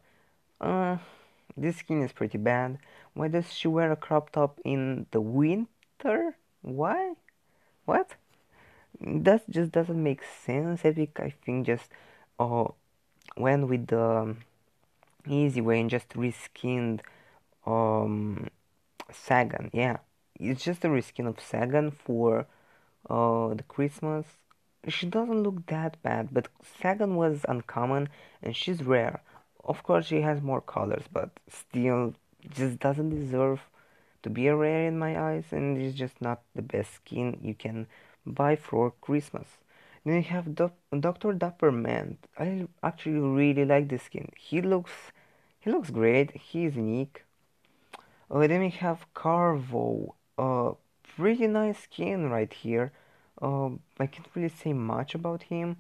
uh, 0.61 0.99
this 1.57 1.77
skin 1.79 2.03
is 2.03 2.13
pretty 2.13 2.39
bad 2.39 2.79
why 3.17 3.29
does 3.29 3.51
she 3.51 3.67
wear 3.67 3.91
a 3.91 3.97
crop 3.97 4.31
top 4.31 4.61
in 4.63 5.07
the 5.11 5.23
winter? 5.23 6.37
Why? 6.61 7.15
What? 7.87 8.11
That 9.01 9.49
just 9.49 9.73
doesn't 9.73 10.03
make 10.03 10.21
sense. 10.23 10.85
Epic, 10.85 11.19
I 11.19 11.33
think, 11.43 11.67
just 11.67 11.89
uh, 12.39 12.65
went 13.39 13.69
with 13.69 13.87
the 13.87 14.03
um, 14.03 14.39
easy 15.27 15.63
way 15.63 15.81
and 15.81 15.89
just 15.89 16.11
reskinned 16.11 17.01
um, 17.65 18.49
Sagan. 19.11 19.71
Yeah, 19.73 19.97
it's 20.39 20.63
just 20.63 20.85
a 20.85 20.89
reskin 20.89 21.27
of 21.27 21.41
Sagan 21.41 21.91
for 21.91 22.47
uh, 23.09 23.55
the 23.55 23.65
Christmas. 23.67 24.27
She 24.89 25.07
doesn't 25.07 25.43
look 25.43 25.67
that 25.69 26.03
bad, 26.03 26.29
but 26.33 26.49
Sagan 26.83 27.17
was 27.17 27.47
uncommon 27.49 28.11
and 28.43 28.55
she's 28.55 28.83
rare. 28.83 29.23
Of 29.67 29.83
course, 29.83 30.07
she 30.07 30.23
has 30.23 30.41
more 30.41 30.63
colors, 30.63 31.05
but 31.13 31.29
still, 31.47 32.15
just 32.49 32.79
doesn't 32.79 33.11
deserve 33.11 33.61
to 34.23 34.31
be 34.31 34.47
a 34.47 34.57
rare 34.57 34.87
in 34.89 34.99
my 34.99 35.21
eyes 35.21 35.47
and 35.53 35.77
it's 35.79 35.97
just 35.97 36.21
not 36.23 36.43
the 36.55 36.63
best 36.63 36.95
skin 36.95 37.39
you 37.43 37.55
can 37.55 37.87
buy 38.27 38.57
for 38.57 38.93
Christmas. 39.03 39.59
Then 40.05 40.17
you 40.17 40.23
have 40.23 40.55
Do- 40.55 40.73
Dr. 40.99 41.33
Dapper 41.35 41.73
Man. 41.73 42.19
I 42.39 42.69
actually 42.83 43.19
really 43.21 43.65
like 43.67 43.89
this 43.89 44.05
skin. 44.05 44.31
He 44.37 44.63
looks 44.63 44.93
he 45.61 45.71
looks 45.71 45.91
great. 45.91 46.31
He 46.37 46.65
is 46.67 46.77
unique. 46.77 47.25
Uh, 48.31 48.47
then 48.47 48.61
we 48.61 48.71
have 48.71 49.07
Carvo. 49.15 50.15
Uh, 50.39 50.73
pretty 51.17 51.47
nice 51.47 51.81
skin 51.81 52.31
right 52.31 52.53
here. 52.53 52.93
Um, 53.41 53.81
I 53.99 54.07
can't 54.07 54.29
really 54.35 54.49
say 54.49 54.73
much 54.73 55.15
about 55.15 55.45
him. 55.45 55.77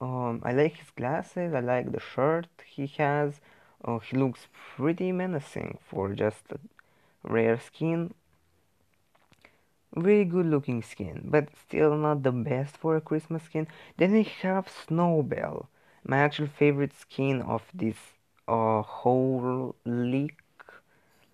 Um, 0.00 0.40
I 0.44 0.52
like 0.52 0.76
his 0.76 0.90
glasses. 0.90 1.54
I 1.54 1.60
like 1.60 1.92
the 1.92 2.00
shirt 2.00 2.48
he 2.64 2.86
has. 2.98 3.40
Oh, 3.84 3.98
he 3.98 4.16
looks 4.16 4.48
pretty 4.76 5.12
menacing 5.12 5.78
for 5.88 6.14
just 6.14 6.44
a 6.50 6.58
rare 7.22 7.58
skin. 7.60 8.14
Really 9.96 10.24
good 10.24 10.46
looking 10.46 10.80
skin, 10.82 11.22
but 11.24 11.48
still 11.56 11.96
not 11.96 12.22
the 12.22 12.30
best 12.30 12.76
for 12.76 12.96
a 12.96 13.00
Christmas 13.00 13.42
skin. 13.44 13.66
Then 13.96 14.12
we 14.12 14.22
have 14.42 14.68
Snowbell, 14.68 15.68
my 16.04 16.18
actual 16.18 16.46
favorite 16.46 16.92
skin 16.94 17.42
of 17.42 17.62
this 17.74 17.96
uh, 18.46 18.82
whole 18.82 19.74
leak 19.84 20.34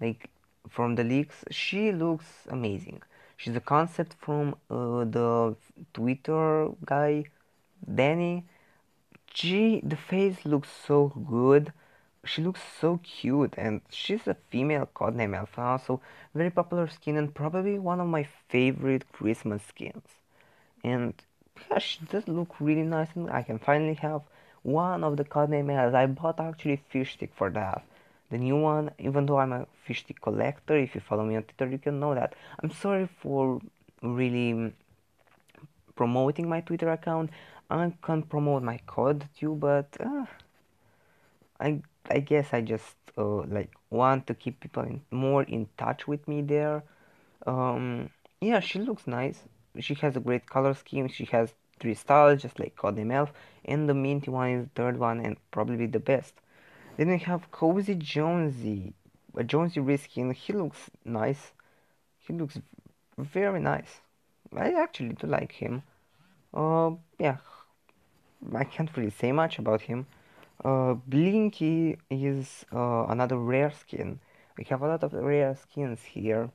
like 0.01 0.31
from 0.69 0.95
the 0.97 1.05
leaks, 1.05 1.45
she 1.51 1.93
looks 1.93 2.47
amazing. 2.49 3.03
She's 3.37 3.57
a 3.57 3.61
concept 3.61 4.15
from 4.21 4.55
uh, 4.71 5.05
the 5.05 5.57
Twitter 5.95 6.69
guy, 6.85 7.25
Danny. 7.95 8.45
She, 9.35 9.81
the 9.83 9.97
face 9.97 10.45
looks 10.45 10.69
so 10.71 11.09
good. 11.09 11.73
She 12.25 12.43
looks 12.43 12.61
so 12.81 13.01
cute, 13.03 13.55
and 13.59 13.81
she's 13.91 14.27
a 14.29 14.35
female 14.51 14.89
codename 14.95 15.37
Alpha, 15.37 15.81
so 15.85 16.01
very 16.35 16.51
popular 16.51 16.87
skin 16.89 17.17
and 17.17 17.35
probably 17.35 17.79
one 17.79 18.01
of 18.01 18.07
my 18.07 18.29
favorite 18.49 19.11
Christmas 19.13 19.63
skins. 19.65 20.07
And 20.85 21.15
yeah, 21.71 21.79
she 21.79 22.05
does 22.05 22.29
look 22.29 22.61
really 22.61 22.83
nice, 22.85 23.09
and 23.15 23.31
I 23.31 23.43
can 23.43 23.59
finally 23.59 23.95
have 23.95 24.23
one 24.63 25.03
of 25.03 25.17
the 25.17 25.25
codename 25.25 25.95
I 25.95 26.07
bought 26.07 26.39
actually 26.39 26.77
fish 26.77 27.15
stick 27.15 27.33
for 27.35 27.51
that 27.51 27.85
the 28.33 28.39
new 28.39 28.57
one 28.57 28.91
even 28.99 29.27
though 29.27 29.39
i'm 29.39 29.53
a 29.53 29.67
fish 29.85 30.01
stick 30.01 30.21
collector 30.21 30.77
if 30.77 30.95
you 30.95 31.01
follow 31.01 31.25
me 31.25 31.37
on 31.37 31.43
twitter 31.43 31.71
you 31.71 31.79
can 31.79 32.01
know 32.01 32.15
that 32.15 32.35
i'm 32.61 32.71
sorry 32.71 33.07
for 33.21 33.61
really 34.03 34.73
promoting 35.95 36.49
my 36.49 36.61
twitter 36.63 36.91
account 36.91 37.31
i 37.81 37.93
can't 38.07 38.29
promote 38.29 38.63
my 38.63 38.79
code 38.87 39.29
too 39.39 39.55
but 39.55 39.89
uh, 40.01 40.25
i 41.61 41.81
i 42.11 42.19
guess 42.19 42.49
i 42.53 42.61
just 42.61 42.97
uh, 43.19 43.43
like 43.57 43.71
want 43.91 44.27
to 44.27 44.35
keep 44.35 44.59
people 44.61 44.83
in, 44.83 45.01
more 45.11 45.43
in 45.45 45.69
touch 45.77 46.07
with 46.07 46.27
me 46.27 46.43
there 46.43 46.83
um 47.47 48.09
yeah 48.41 48.61
she 48.61 48.79
looks 48.79 49.07
nice 49.07 49.41
she 49.81 49.95
has 49.95 50.17
a 50.17 50.21
great 50.21 50.47
color 50.47 50.75
scheme 50.75 51.09
she 51.09 51.25
has 51.27 51.55
three 51.81 51.95
styles 51.95 52.43
just 52.43 52.61
like 52.61 52.77
Codename 52.77 53.13
Elf 53.13 53.33
and 53.65 53.89
the 53.89 53.95
minty 53.95 54.31
one 54.31 54.51
is 54.51 54.65
the 54.65 54.71
third 54.75 54.99
one 54.99 55.19
and 55.19 55.37
probably 55.51 55.87
the 55.87 55.99
best 55.99 56.35
then 56.97 57.09
we 57.09 57.19
have 57.19 57.51
Cozy 57.51 57.95
Jonesy. 57.95 58.93
A 59.37 59.45
Jonesy 59.45 59.81
reskin. 59.81 60.33
He 60.35 60.53
looks 60.53 60.91
nice. 61.05 61.53
He 62.19 62.35
looks 62.35 62.59
very 63.17 63.61
nice. 63.61 64.01
I 64.55 64.73
actually 64.75 65.15
do 65.15 65.27
like 65.27 65.53
him. 65.53 65.83
Uh, 66.53 66.93
yeah. 67.19 67.39
I 68.55 68.65
can't 68.65 68.95
really 68.97 69.11
say 69.11 69.33
much 69.33 69.59
about 69.59 69.83
him. 69.83 70.07
Uh, 70.65 70.95
Blinky 70.95 71.99
is 72.11 72.65
uh, 72.73 73.07
another 73.09 73.37
rare 73.37 73.71
skin. 73.71 74.21
We 74.57 74.65
have 74.65 74.83
a 74.83 74.89
lot 74.89 75.03
of 75.03 75.13
rare 75.13 75.57
skins 75.57 76.03
here. 76.03 76.51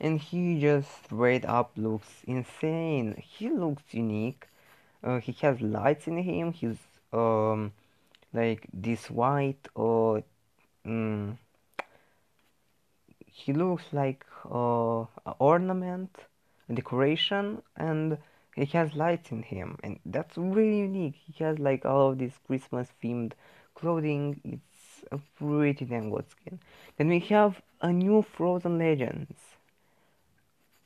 And 0.00 0.18
he 0.18 0.60
just 0.60 1.04
straight 1.04 1.44
up 1.44 1.72
looks 1.76 2.22
insane. 2.26 3.22
He 3.22 3.48
looks 3.48 3.82
unique. 3.92 4.46
Uh, 5.02 5.20
he 5.20 5.32
has 5.42 5.60
lights 5.60 6.06
in 6.06 6.18
him. 6.18 6.52
He's 6.52 6.78
um 7.12 7.72
like 8.32 8.66
this 8.72 9.08
white 9.08 9.68
or 9.74 10.24
mm, 10.84 11.36
he 13.26 13.52
looks 13.52 13.84
like 13.92 14.24
uh, 14.50 15.00
an 15.26 15.34
ornament 15.38 16.10
a 16.68 16.72
decoration 16.74 17.62
and 17.76 18.18
he 18.56 18.64
has 18.66 18.94
lights 18.94 19.30
in 19.30 19.42
him 19.42 19.78
and 19.82 19.98
that's 20.06 20.36
really 20.36 20.78
unique. 20.78 21.14
He 21.26 21.44
has 21.44 21.58
like 21.58 21.84
all 21.84 22.10
of 22.10 22.18
this 22.18 22.34
christmas 22.46 22.88
themed 23.02 23.32
clothing. 23.74 24.40
It's 24.44 25.04
a 25.10 25.18
pretty 25.38 25.84
damn 25.84 26.10
good 26.10 26.30
skin. 26.30 26.60
Then 26.96 27.08
we 27.08 27.20
have 27.20 27.60
a 27.80 27.92
new 27.92 28.22
frozen 28.22 28.78
legends. 28.78 29.36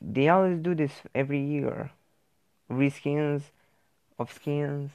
They 0.00 0.28
always 0.28 0.58
do 0.58 0.74
this 0.74 0.92
every 1.14 1.40
year. 1.40 1.90
Reskins 2.70 3.42
of 4.18 4.32
skins 4.32 4.90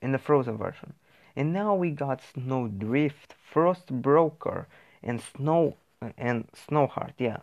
in 0.00 0.12
the 0.12 0.18
frozen 0.18 0.56
version. 0.56 0.94
And 1.36 1.52
now 1.52 1.74
we 1.74 1.90
got 1.90 2.20
Snowdrift, 2.34 3.34
Frost 3.52 3.86
Broker, 3.86 4.66
and 5.02 5.20
Snow 5.20 5.76
and 6.16 6.48
Snowheart. 6.52 7.12
Yeah. 7.18 7.38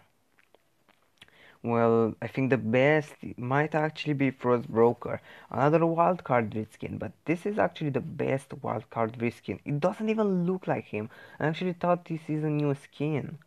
Well, 1.65 2.15
I 2.21 2.27
think 2.27 2.49
the 2.49 2.57
best 2.57 3.15
might 3.37 3.75
actually 3.75 4.13
be 4.13 4.29
Frost 4.31 4.69
Broker, 4.69 5.19
another 5.51 5.79
wildcard 5.79 6.51
reskin, 6.53 6.97
but 6.97 7.11
this 7.25 7.45
is 7.45 7.57
actually 7.59 7.89
the 7.89 7.99
best 7.99 8.49
wildcard 8.61 9.17
reskin. 9.17 9.59
It 9.65 9.79
doesn't 9.81 10.07
even 10.09 10.45
look 10.45 10.65
like 10.67 10.85
him. 10.85 11.09
I 11.39 11.47
actually 11.47 11.73
thought 11.73 12.05
this 12.05 12.21
is 12.29 12.43
a 12.45 12.49
new 12.49 12.73
skin. 12.75 13.39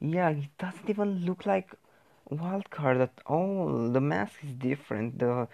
Yeah, 0.00 0.28
it 0.30 0.56
doesn't 0.58 0.90
even 0.90 1.24
look 1.24 1.46
like 1.46 1.74
wildcard 2.30 3.00
at 3.02 3.20
all. 3.26 3.88
The 3.90 4.00
mask 4.00 4.44
is 4.44 4.52
different. 4.52 5.18
The 5.18 5.48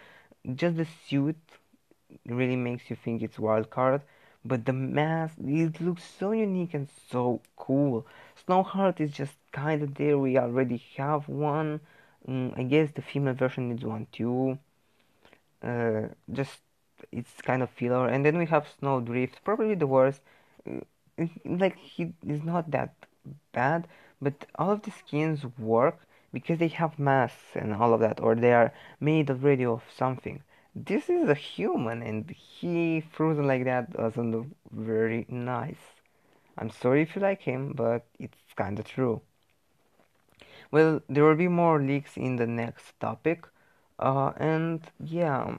just 0.55 0.77
the 0.77 0.87
suit 1.09 1.37
really 2.27 2.57
makes 2.57 2.91
you 2.91 2.97
think 2.97 3.23
it's 3.23 3.37
wildcard 3.39 4.01
but 4.45 4.65
the 4.65 4.73
mask 4.73 5.35
it 5.39 5.81
looks 5.81 6.05
so 6.19 6.31
unique 6.33 6.75
and 6.75 6.89
so 7.11 7.41
cool 7.57 8.07
snowheart 8.47 9.01
is 9.01 9.11
just 9.11 9.35
kind 9.53 9.83
of 9.83 9.95
there 9.97 10.19
we 10.19 10.39
already 10.39 10.81
have 10.97 11.29
one 11.29 11.81
mm, 12.29 12.57
i 12.59 12.63
guess 12.63 12.93
the 12.93 13.03
female 13.03 13.35
version 13.35 13.69
needs 13.71 13.85
one 13.85 14.07
too 14.13 14.59
uh, 15.63 16.03
just 16.33 16.61
it's 17.13 17.41
kind 17.43 17.63
of 17.63 17.71
filler 17.71 18.09
and 18.09 18.25
then 18.25 18.37
we 18.39 18.47
have 18.47 18.67
snowdrift 18.79 19.43
probably 19.45 19.75
the 19.75 19.87
worst 19.87 20.21
uh, 20.69 20.81
like 21.45 21.77
he 21.77 22.13
is 22.27 22.43
not 22.43 22.71
that 22.71 22.95
bad 23.53 23.87
but 24.21 24.47
all 24.57 24.71
of 24.71 24.83
the 24.83 24.91
skins 24.91 25.45
work 25.59 26.01
because 26.33 26.59
they 26.59 26.69
have 26.69 26.99
masks 26.99 27.55
and 27.55 27.73
all 27.75 27.95
of 27.95 28.01
that 28.01 28.21
or 28.21 28.35
they 28.35 28.53
are 28.53 28.73
made 29.01 29.31
already 29.31 29.65
of 29.65 29.83
something 29.95 30.43
this 30.75 31.09
is 31.09 31.29
a 31.29 31.35
human 31.35 32.03
and 32.03 32.31
he 32.31 33.01
frozen 33.01 33.47
like 33.47 33.65
that 33.65 33.93
doesn't 33.93 34.31
look 34.31 34.47
very 34.71 35.27
nice. 35.29 36.01
I'm 36.59 36.71
sorry 36.71 37.03
if 37.03 37.17
you 37.17 37.23
like 37.23 37.41
him, 37.43 37.73
but 37.75 38.07
it's 38.19 38.39
kinda 38.57 38.83
true. 38.83 39.23
Well, 40.71 41.01
there 41.09 41.25
will 41.25 41.37
be 41.37 41.49
more 41.49 41.81
leaks 41.81 42.17
in 42.17 42.37
the 42.37 42.47
next 42.47 42.99
topic. 43.01 43.47
Uh, 43.99 44.33
and 44.37 44.81
yeah, 45.03 45.57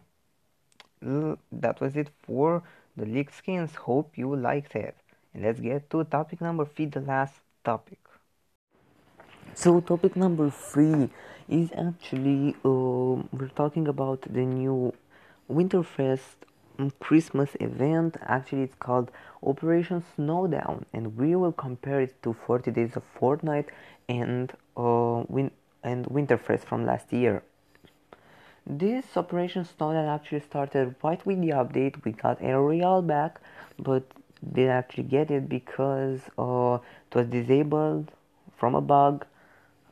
that 1.02 1.82
was 1.82 1.96
it 1.96 2.10
for 2.24 2.64
the 2.96 3.06
leak 3.06 3.32
skins. 3.32 3.76
Hope 3.76 4.18
you 4.18 4.36
liked 4.36 4.76
it. 4.76 4.96
And 5.34 5.44
let's 5.44 5.60
get 5.60 5.90
to 5.90 6.04
topic 6.04 6.42
number 6.42 6.66
three, 6.66 6.86
the 6.86 7.02
last 7.02 7.36
topic. 7.64 8.00
So, 9.56 9.82
topic 9.82 10.16
number 10.16 10.50
three 10.50 11.10
is 11.50 11.72
actually 11.76 12.56
uh, 12.64 13.24
we're 13.34 13.52
talking 13.56 13.88
about 13.88 14.22
the 14.22 14.46
new 14.46 14.94
Winterfest 15.52 16.46
Christmas 17.00 17.58
event. 17.60 18.16
Actually, 18.22 18.62
it's 18.62 18.76
called 18.76 19.12
Operation 19.44 20.04
Snowdown, 20.16 20.86
and 20.94 21.18
we 21.18 21.36
will 21.36 21.52
compare 21.52 22.00
it 22.00 22.22
to 22.24 22.34
40 22.34 22.72
Days 22.72 22.96
of 22.96 23.04
Fortnite 23.20 23.68
and 24.08 24.54
uh, 24.80 25.24
win- 25.28 25.52
and 25.84 26.06
Winterfest 26.06 26.64
from 26.64 26.86
last 26.86 27.12
year. 27.12 27.44
This 28.66 29.18
Operation 29.18 29.66
Snowdown 29.66 30.08
actually 30.08 30.42
started 30.42 30.96
right 31.04 31.26
with 31.26 31.42
the 31.42 31.50
update. 31.50 32.04
We 32.06 32.12
got 32.12 32.38
Aerial 32.42 33.02
back, 33.02 33.40
but 33.78 34.04
didn't 34.54 34.72
actually 34.72 35.04
get 35.04 35.32
it 35.32 35.50
because 35.50 36.22
uh, 36.38 36.78
it 37.10 37.16
was 37.16 37.28
disabled 37.28 38.12
from 38.58 38.76
a 38.76 38.82
bug 38.82 39.26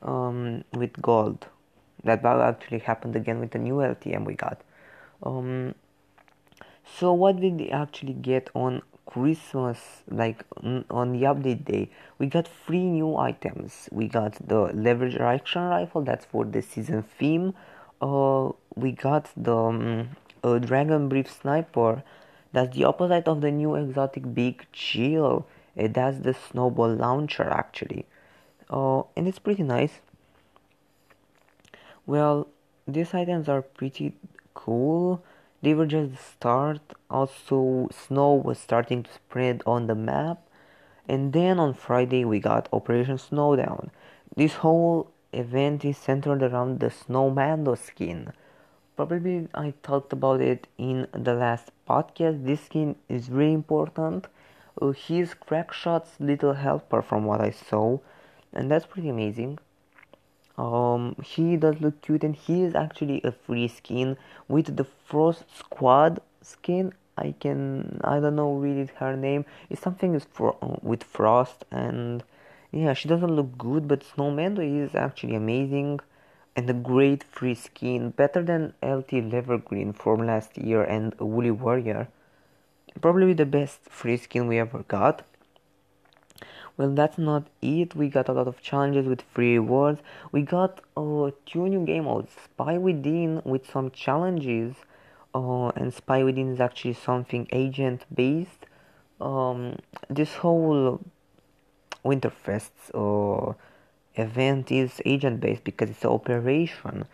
um, 0.01 0.63
with 0.73 1.01
gold. 1.01 1.47
That 2.03 2.21
bug 2.21 2.39
actually 2.41 2.79
happened 2.79 3.15
again 3.15 3.39
with 3.39 3.51
the 3.51 3.59
new 3.59 3.75
LTM 3.75 4.25
we 4.25 4.35
got. 4.35 4.61
Um, 5.23 5.73
so 6.99 7.13
what 7.13 7.41
did 7.41 7.59
we 7.59 7.69
actually 7.69 8.13
get 8.13 8.49
on 8.53 8.81
Christmas, 9.07 9.79
like 10.09 10.43
on 10.63 11.11
the 11.13 11.23
update 11.23 11.65
day? 11.65 11.89
We 12.19 12.27
got 12.27 12.47
three 12.65 12.83
new 12.83 13.17
items. 13.17 13.89
We 13.91 14.07
got 14.07 14.33
the 14.45 14.71
leverage 14.73 15.15
action 15.15 15.63
rifle, 15.63 16.03
that's 16.03 16.25
for 16.25 16.45
the 16.45 16.61
season 16.61 17.03
theme. 17.17 17.53
Uh, 18.01 18.51
we 18.75 18.91
got 18.91 19.31
the 19.35 19.55
um, 19.55 20.09
dragon 20.59 21.09
breath 21.09 21.41
sniper. 21.41 22.03
That's 22.53 22.75
the 22.75 22.83
opposite 22.83 23.27
of 23.27 23.41
the 23.41 23.51
new 23.51 23.75
exotic 23.75 24.33
big 24.33 24.65
chill. 24.71 25.47
Uh, 25.77 25.87
that's 25.89 26.19
the 26.19 26.33
snowball 26.33 26.93
launcher 26.93 27.49
actually. 27.49 28.05
Uh, 28.69 29.03
and 29.15 29.27
it's 29.27 29.39
pretty 29.39 29.63
nice. 29.63 30.01
Well, 32.05 32.47
these 32.87 33.13
items 33.13 33.49
are 33.49 33.61
pretty 33.61 34.13
cool. 34.53 35.23
Were 35.73 35.85
just 35.85 36.25
start. 36.25 36.81
Also, 37.09 37.89
snow 37.91 38.33
was 38.33 38.57
starting 38.57 39.03
to 39.03 39.11
spread 39.11 39.63
on 39.65 39.87
the 39.87 39.95
map. 39.95 40.47
And 41.07 41.33
then 41.33 41.59
on 41.59 41.73
Friday, 41.73 42.23
we 42.23 42.39
got 42.39 42.69
Operation 42.71 43.17
Snowdown. 43.17 43.91
This 44.35 44.53
whole 44.55 45.11
event 45.33 45.83
is 45.83 45.97
centered 45.97 46.41
around 46.41 46.79
the 46.79 46.87
Snowmando 46.87 47.77
skin. 47.77 48.31
Probably 48.95 49.47
I 49.53 49.73
talked 49.83 50.13
about 50.13 50.41
it 50.41 50.67
in 50.77 51.07
the 51.11 51.33
last 51.33 51.71
podcast. 51.87 52.45
This 52.45 52.61
skin 52.61 52.95
is 53.09 53.29
really 53.29 53.53
important. 53.53 54.27
Uh, 54.81 54.91
he's 54.91 55.33
Crackshot's 55.33 56.19
little 56.19 56.53
helper 56.53 57.01
from 57.01 57.25
what 57.25 57.41
I 57.41 57.51
saw, 57.51 57.99
and 58.53 58.71
that's 58.71 58.85
pretty 58.85 59.09
amazing 59.09 59.59
um 60.57 61.15
he 61.23 61.55
does 61.57 61.79
look 61.81 62.01
cute 62.01 62.23
and 62.23 62.35
he 62.35 62.63
is 62.63 62.75
actually 62.75 63.21
a 63.23 63.31
free 63.31 63.67
skin 63.67 64.17
with 64.47 64.75
the 64.77 64.83
frost 64.83 65.43
squad 65.57 66.19
skin 66.41 66.91
i 67.17 67.33
can 67.39 67.99
i 68.03 68.19
don't 68.19 68.35
know 68.35 68.53
really 68.53 68.89
her 68.95 69.15
name 69.15 69.45
it's 69.69 69.81
something 69.81 70.15
is 70.15 70.25
for, 70.31 70.55
with 70.81 71.03
frost 71.03 71.65
and 71.71 72.23
Yeah, 72.71 72.93
she 72.93 73.07
doesn't 73.09 73.35
look 73.35 73.57
good, 73.57 73.87
but 73.87 74.03
Snowmando 74.03 74.61
is 74.61 74.93
actually 74.95 75.35
amazing 75.35 75.99
and 76.55 76.69
a 76.69 76.73
great 76.73 77.23
free 77.23 77.55
skin, 77.55 78.11
better 78.11 78.43
than 78.43 78.73
LT 78.81 79.23
Levergreen 79.33 79.95
from 79.95 80.25
last 80.27 80.57
year 80.57 80.83
and 80.83 81.15
Woolly 81.19 81.51
Warrior. 81.51 82.07
Probably 83.01 83.33
the 83.33 83.45
best 83.45 83.79
free 83.89 84.17
skin 84.17 84.47
we 84.47 84.59
ever 84.59 84.83
got. 84.87 85.23
Well, 86.77 86.91
that's 86.93 87.17
not 87.17 87.47
it. 87.59 87.95
We 87.95 88.07
got 88.07 88.29
a 88.29 88.33
lot 88.33 88.47
of 88.47 88.61
challenges 88.61 89.07
with 89.07 89.23
free 89.33 89.57
rewards. 89.57 89.99
We 90.31 90.43
got 90.43 90.81
uh, 90.95 91.31
two 91.47 91.67
new 91.67 91.83
game 91.83 92.03
modes 92.03 92.31
Spy 92.43 92.77
Within 92.77 93.41
with 93.43 93.67
some 93.67 93.89
challenges. 93.89 94.75
Uh, 95.33 95.69
and 95.69 95.91
Spy 95.91 96.23
Within 96.23 96.53
is 96.53 96.61
actually 96.61 96.93
something 96.93 97.47
agent 97.51 98.05
based. 98.13 98.67
Um, 99.19 99.77
this 100.07 100.35
whole 100.35 101.01
Winterfest 102.05 102.69
uh, 102.93 103.53
event 104.13 104.71
is 104.71 105.01
agent 105.03 105.39
based 105.39 105.63
because 105.63 105.89
it's 105.89 106.03
an 106.03 106.11
operation. 106.11 107.05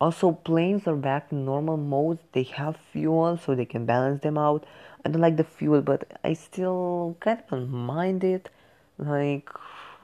Also, 0.00 0.32
planes 0.32 0.86
are 0.86 0.96
back 0.96 1.30
in 1.30 1.44
normal 1.44 1.76
mode. 1.76 2.18
They 2.32 2.44
have 2.44 2.78
fuel, 2.92 3.36
so 3.36 3.54
they 3.54 3.66
can 3.66 3.84
balance 3.84 4.22
them 4.22 4.38
out. 4.38 4.64
I 5.04 5.10
don't 5.10 5.20
like 5.20 5.36
the 5.36 5.44
fuel, 5.44 5.82
but 5.82 6.18
I 6.24 6.32
still 6.32 7.16
kind 7.20 7.42
of 7.50 7.68
mind 7.68 8.24
it 8.24 8.48
like 8.98 9.48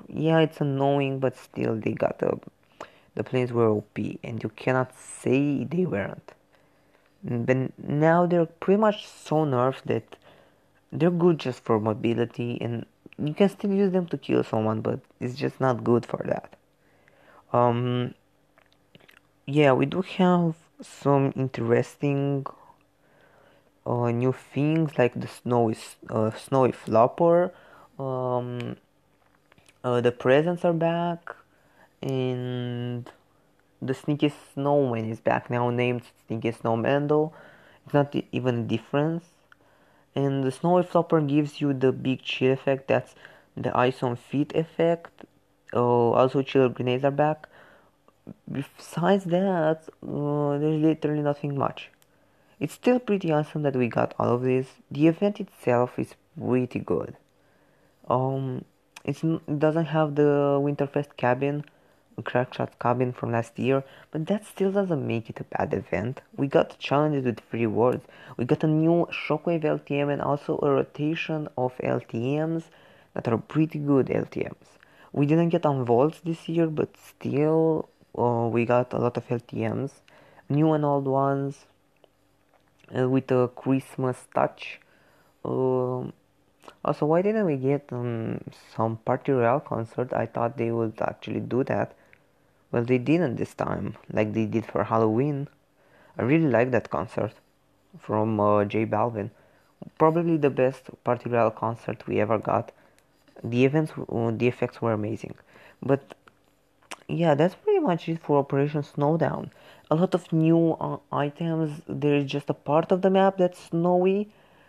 yeah 0.09 0.39
it's 0.39 0.61
annoying 0.61 1.19
but 1.19 1.37
still 1.37 1.77
they 1.77 1.93
got 1.93 2.19
the 2.19 2.39
the 3.19 3.25
planes 3.25 3.53
were 3.53 3.69
OP 3.69 3.99
and 4.23 4.43
you 4.43 4.49
cannot 4.51 4.95
say 4.97 5.65
they 5.65 5.85
weren't. 5.85 6.35
But 7.25 7.77
now 7.77 8.27
they're 8.27 8.47
pretty 8.47 8.81
much 8.81 9.09
so 9.09 9.45
nerfed 9.45 9.83
that 9.87 10.17
they're 10.93 11.11
good 11.11 11.39
just 11.41 11.65
for 11.65 11.81
mobility 11.81 12.59
and 12.61 12.87
you 13.19 13.35
can 13.35 13.49
still 13.49 13.73
use 13.73 13.91
them 13.91 14.07
to 14.07 14.19
kill 14.19 14.45
someone 14.45 14.83
but 14.83 15.01
it's 15.19 15.35
just 15.35 15.61
not 15.61 15.83
good 15.83 16.07
for 16.07 16.23
that. 16.27 16.55
Um 17.53 18.15
yeah 19.47 19.73
we 19.73 19.85
do 19.87 20.03
have 20.03 20.55
some 20.81 21.33
interesting 21.35 22.47
uh, 23.85 24.11
new 24.13 24.33
things 24.33 24.97
like 24.97 25.21
the 25.21 25.27
snowy 25.27 25.77
uh, 26.09 26.31
snowy 26.31 26.71
flopper 26.71 27.53
um, 27.99 28.77
uh, 29.85 30.01
the 30.01 30.13
presents 30.13 30.65
are 30.65 30.73
back, 30.73 31.35
and 32.03 33.11
the 33.81 33.95
Sneaky 33.95 34.33
Snowman 34.55 35.11
is 35.11 35.21
back 35.21 35.51
now, 35.51 35.71
named 35.71 36.03
Sneaky 36.27 36.53
Snowmando. 36.53 37.33
It's 37.85 37.95
not 37.95 38.15
even 38.33 38.59
a 38.59 38.63
difference. 38.63 39.25
And 40.15 40.43
the 40.43 40.51
Snowy 40.51 40.83
Flopper 40.83 41.21
gives 41.21 41.61
you 41.61 41.73
the 41.73 41.93
big 41.93 42.23
chill 42.23 42.53
effect. 42.53 42.89
That's 42.89 43.15
the 43.57 43.77
ice 43.77 44.03
on 44.03 44.17
feet 44.17 44.53
effect. 44.55 45.25
Uh, 45.73 46.11
also, 46.11 46.43
chill 46.43 46.69
grenades 46.69 47.05
are 47.05 47.11
back. 47.11 47.49
Besides 48.51 49.25
that, 49.25 49.89
uh, 50.07 50.59
there's 50.59 50.83
literally 50.83 51.23
nothing 51.23 51.57
much. 51.57 51.91
It's 52.61 52.75
still 52.75 52.99
pretty 52.99 53.31
awesome 53.31 53.63
that 53.63 53.77
we 53.77 53.89
got 53.89 54.15
all 54.19 54.35
of 54.35 54.43
this. 54.43 54.67
The 54.91 55.07
event 55.07 55.41
itself 55.41 55.99
is 55.99 56.15
pretty 56.37 56.81
good. 56.81 57.17
Um, 58.09 58.65
it 59.05 59.21
doesn't 59.59 59.87
have 59.87 60.15
the 60.15 60.59
Winterfest 60.61 61.17
cabin, 61.17 61.65
Crackshot 62.23 62.79
cabin 62.81 63.13
from 63.13 63.33
last 63.33 63.59
year, 63.59 63.85
but 64.11 64.27
that 64.27 64.45
still 64.45 64.73
doesn't 64.73 65.07
make 65.07 65.31
it 65.31 65.41
a 65.41 65.45
bad 65.45 65.73
event. 65.73 66.21
We 66.37 66.49
got 66.49 66.79
challenges 66.79 67.25
with 67.25 67.41
free 67.41 67.67
rewards. 67.67 68.05
We 68.37 68.45
got 68.45 68.65
a 68.65 68.67
new 68.67 69.07
Shockwave 69.13 69.63
LTM 69.63 70.13
and 70.13 70.21
also 70.21 70.59
a 70.63 70.71
rotation 70.71 71.49
of 71.57 71.77
LTMs 71.79 72.65
that 73.15 73.29
are 73.29 73.39
pretty 73.39 73.79
good 73.79 74.07
LTMs. 74.07 74.79
We 75.13 75.27
didn't 75.27 75.51
get 75.51 75.63
Unvaults 75.63 76.21
this 76.23 76.49
year, 76.49 76.67
but 76.67 76.97
still 76.97 77.89
uh, 78.17 78.49
we 78.51 78.65
got 78.65 78.93
a 78.93 78.99
lot 78.99 79.17
of 79.17 79.27
LTMs, 79.29 79.93
new 80.49 80.73
and 80.73 80.85
old 80.85 81.07
ones, 81.07 81.67
uh, 82.97 83.09
with 83.09 83.31
a 83.31 83.49
Christmas 83.55 84.27
touch. 84.35 84.81
Um, 85.45 86.13
also, 86.85 87.07
why 87.07 87.23
didn't 87.23 87.47
we 87.47 87.57
get 87.57 87.89
um, 87.93 88.41
some 88.75 88.97
Party 88.99 89.33
Royale 89.33 89.61
concert? 89.61 90.13
I 90.13 90.27
thought 90.27 90.57
they 90.57 90.71
would 90.71 91.01
actually 91.01 91.41
do 91.41 91.65
that. 91.65 91.95
Well, 92.71 92.85
they 92.85 92.99
didn't 92.99 93.37
this 93.37 93.55
time, 93.55 93.97
like 94.13 94.33
they 94.33 94.47
did 94.47 94.67
for 94.67 94.85
Halloween. 94.85 95.49
I 96.19 96.23
really 96.23 96.49
like 96.49 96.71
that 96.73 96.91
concert 96.91 97.33
from 97.99 98.39
uh, 98.41 98.65
J 98.65 98.87
Balvin. 98.87 99.31
Probably 99.99 100.37
the 100.37 100.51
best 100.51 100.91
Party 101.05 101.31
Royale 101.31 101.51
concert 101.51 102.07
we 102.07 102.21
ever 102.21 102.39
got. 102.39 102.73
The 103.43 103.65
events, 103.65 103.93
uh, 103.97 104.33
the 104.35 104.49
effects 104.49 104.83
were 104.83 104.93
amazing. 104.93 105.35
But 105.83 106.15
yeah, 107.09 107.35
that's 107.35 107.55
pretty 107.55 107.79
much 107.79 108.09
it 108.09 108.21
for 108.21 108.39
Operation 108.39 108.83
Snowdown. 108.83 109.51
A 109.91 109.95
lot 109.95 110.15
of 110.15 110.33
new 110.33 110.73
uh, 110.73 110.99
items. 111.11 111.81
There 111.89 112.17
is 112.17 112.25
just 112.25 112.51
a 112.51 112.55
part 112.55 112.93
of 112.93 113.03
the 113.03 113.11
map 113.11 113.39
that's 113.39 113.59
snowy, 113.71 114.29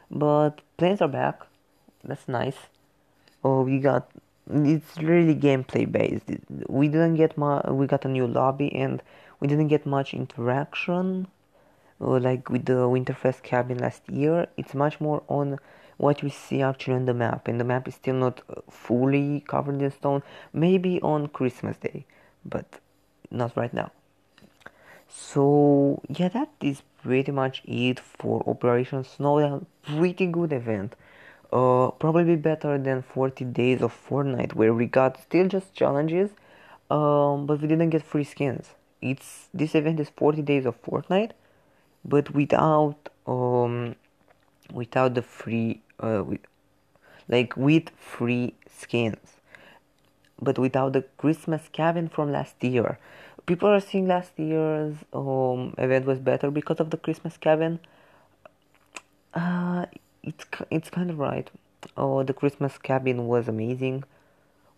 but 0.10 0.62
planes 0.78 1.02
are 1.02 1.08
back 1.08 1.49
that's 2.04 2.28
nice. 2.28 2.58
Oh, 3.44 3.64
we 3.64 3.80
got 3.80 4.10
it's 4.52 4.98
really 4.98 5.36
gameplay 5.36 5.90
based. 5.90 6.26
We 6.68 6.88
didn't 6.88 7.16
get 7.16 7.38
much. 7.38 7.66
We 7.68 7.86
got 7.86 8.06
a 8.06 8.08
new 8.08 8.26
lobby 8.26 8.74
and 8.76 9.02
we 9.40 9.48
didn't 9.48 9.68
get 9.68 9.86
much 9.86 10.14
interaction. 10.14 11.28
Uh, 12.02 12.18
like 12.18 12.50
with 12.50 12.66
the 12.66 12.88
Winterfest 12.88 13.44
cabin 13.44 13.78
last 13.78 14.10
year, 14.10 14.48
it's 14.58 14.74
much 14.74 15.00
more 15.02 15.22
on 15.28 15.60
what 15.98 16.24
we 16.24 16.30
see 16.30 16.62
actually 16.62 16.94
on 16.94 17.06
the 17.06 17.14
map, 17.14 17.50
and 17.50 17.60
the 17.60 17.66
map 17.66 17.86
is 17.86 17.96
still 17.96 18.16
not 18.16 18.42
uh, 18.50 18.62
fully 18.70 19.42
covered 19.42 19.82
in 19.82 19.92
stone. 19.92 20.24
Maybe 20.54 21.02
on 21.02 21.28
Christmas 21.28 21.76
Day, 21.76 22.06
but 22.46 22.80
not 23.30 23.56
right 23.58 23.74
now. 23.74 23.92
So 25.10 26.02
yeah, 26.08 26.30
that 26.30 26.50
is 26.62 26.84
pretty 27.04 27.34
much 27.34 27.62
it 27.66 28.00
for 28.00 28.44
Operation 28.48 29.04
Snowdown. 29.04 29.66
Pretty 29.84 30.28
good 30.28 30.54
event 30.54 30.96
uh, 31.52 31.92
probably 31.92 32.36
better 32.36 32.78
than 32.78 33.02
40 33.02 33.46
days 33.46 33.82
of 33.82 33.94
Fortnite 34.08 34.54
where 34.54 34.74
we 34.74 34.86
got 34.86 35.22
still 35.22 35.48
just 35.48 35.74
challenges 35.74 36.32
um, 36.90 37.46
but 37.46 37.62
we 37.62 37.68
didn't 37.68 37.92
get 37.92 38.04
free 38.04 38.24
skins. 38.24 38.74
It's 39.02 39.48
this 39.54 39.76
event 39.76 40.00
is 40.00 40.10
40 40.10 40.42
days 40.42 40.66
of 40.66 40.82
Fortnite 40.84 41.32
but 42.06 42.34
without 42.34 43.10
um 43.28 43.96
without 44.72 45.16
the 45.16 45.22
free 45.22 45.82
uh 46.00 46.24
with, 46.26 46.42
like 47.28 47.56
with 47.58 47.90
free 47.98 48.54
skins 48.68 49.18
but 50.42 50.58
without 50.58 50.94
the 50.94 51.02
Christmas 51.18 51.68
cabin 51.72 52.08
from 52.08 52.32
last 52.32 52.64
year. 52.64 52.98
People 53.46 53.70
are 53.70 53.80
saying 53.80 54.08
last 54.08 54.32
year's 54.38 54.96
um 55.14 55.74
event 55.78 56.06
was 56.06 56.20
better 56.20 56.52
because 56.52 56.80
of 56.80 56.90
the 56.92 56.98
Christmas 56.98 57.38
cabin. 57.38 57.80
Uh 59.34 59.86
it's 60.24 60.46
it's 60.70 60.90
kind 60.90 61.10
of 61.10 61.20
right. 61.20 61.50
Oh, 61.96 62.24
the 62.24 62.34
Christmas 62.34 62.78
cabin 62.78 63.28
was 63.28 63.48
amazing. 63.48 64.04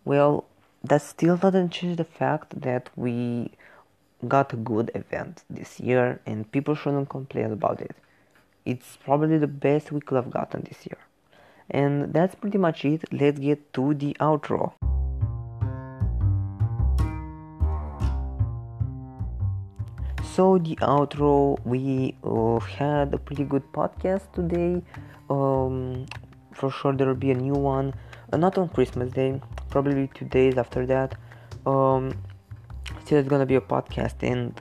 Well, 0.04 0.44
that 0.84 1.02
still 1.02 1.36
doesn't 1.36 1.70
change 1.70 1.96
the 1.96 2.04
fact 2.04 2.60
that 2.60 2.90
we 2.96 3.50
got 4.26 4.52
a 4.52 4.56
good 4.56 4.90
event 4.94 5.42
this 5.50 5.80
year, 5.80 6.20
and 6.26 6.50
people 6.52 6.74
shouldn't 6.74 7.08
complain 7.08 7.52
about 7.52 7.80
it. 7.80 7.96
It's 8.64 8.96
probably 9.04 9.38
the 9.38 9.48
best 9.48 9.90
we 9.90 10.00
could 10.00 10.16
have 10.16 10.30
gotten 10.30 10.62
this 10.62 10.86
year. 10.86 10.98
And 11.70 12.12
that's 12.12 12.34
pretty 12.34 12.58
much 12.58 12.84
it. 12.84 13.12
Let's 13.12 13.38
get 13.38 13.72
to 13.74 13.94
the 13.94 14.14
outro. 14.20 14.74
So 20.34 20.58
the 20.58 20.76
outro, 20.76 21.58
we 21.64 22.16
uh, 22.24 22.58
had 22.60 23.12
a 23.12 23.18
pretty 23.18 23.44
good 23.44 23.70
podcast 23.72 24.32
today 24.32 24.82
um, 25.32 26.06
for 26.52 26.70
sure 26.70 26.92
there 26.92 27.06
will 27.06 27.22
be 27.28 27.30
a 27.30 27.40
new 27.48 27.54
one. 27.54 27.94
Uh, 28.32 28.36
not 28.36 28.56
on 28.58 28.68
christmas 28.68 29.12
day 29.12 29.40
probably 29.70 30.08
two 30.14 30.26
days 30.26 30.56
after 30.56 30.86
that. 30.86 31.14
Um, 31.66 32.04
still 33.04 33.18
it's 33.18 33.28
gonna 33.28 33.46
be 33.46 33.56
a 33.56 33.66
podcast 33.74 34.22
and 34.22 34.60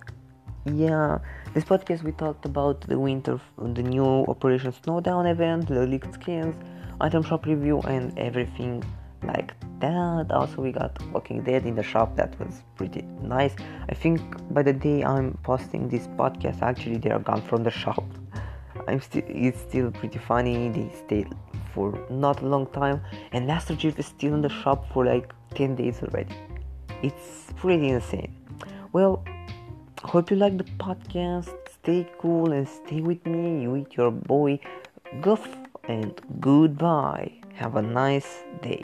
yeah 0.66 1.18
this 1.54 1.64
podcast 1.64 2.04
we 2.04 2.12
talked 2.12 2.46
about 2.46 2.82
the 2.82 2.98
winter 2.98 3.40
the 3.58 3.82
new 3.82 4.06
operation 4.34 4.72
snowdown 4.72 5.26
event 5.30 5.68
the 5.68 5.88
leaked 5.88 6.14
skins 6.14 6.56
item 7.02 7.24
shop 7.24 7.48
review 7.48 7.80
and 7.82 8.18
everything 8.20 8.84
like 9.24 9.54
that. 9.80 10.32
Also 10.32 10.62
we 10.62 10.72
got 10.72 10.94
walking 11.12 11.44
dead 11.44 11.66
in 11.66 11.76
the 11.76 11.84
shop. 11.84 12.16
That 12.16 12.40
was 12.40 12.64
pretty 12.76 13.02
nice. 13.22 13.54
I 13.90 13.94
think 13.94 14.22
by 14.54 14.64
the 14.64 14.74
day 14.74 15.04
i'm 15.04 15.38
posting 15.44 15.90
this 15.90 16.08
podcast 16.22 16.62
actually 16.62 16.98
they 16.98 17.12
are 17.12 17.20
gone 17.20 17.42
from 17.42 17.64
the 17.64 17.72
shop 17.72 18.04
I'm 18.92 19.02
still 19.02 19.24
it's 19.28 19.62
still 19.62 19.92
pretty 19.92 20.20
funny. 20.20 20.70
They 20.70 20.90
stayed 21.06 21.30
for 21.74 21.98
not 22.10 22.42
a 22.42 22.46
long 22.46 22.68
time, 22.68 23.02
and 23.32 23.50
Chief 23.80 23.98
is 23.98 24.06
still 24.06 24.34
in 24.34 24.42
the 24.42 24.50
shop 24.50 24.92
for 24.94 25.06
like 25.06 25.34
10 25.56 25.76
days 25.76 26.02
already. 26.04 26.36
It's 27.02 27.48
pretty 27.56 27.90
insane. 27.90 28.36
Well, 28.94 29.24
hope 30.04 30.30
you 30.32 30.38
like 30.38 30.58
the 30.58 30.66
podcast. 30.86 31.56
Stay 31.70 32.08
cool 32.20 32.52
and 32.52 32.68
stay 32.68 33.02
with 33.02 33.26
me, 33.26 33.64
you 33.64 33.72
with 33.72 33.98
your 33.98 34.12
boy 34.12 34.60
Goof, 35.22 35.48
and 35.86 36.14
goodbye. 36.40 37.32
Have 37.56 37.76
a 37.76 37.82
nice 37.82 38.44
day. 38.62 38.84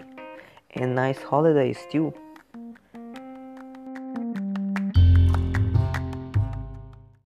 and 0.71 0.93
nice 0.95 1.21
holidays 1.21 1.79
too. 1.91 2.13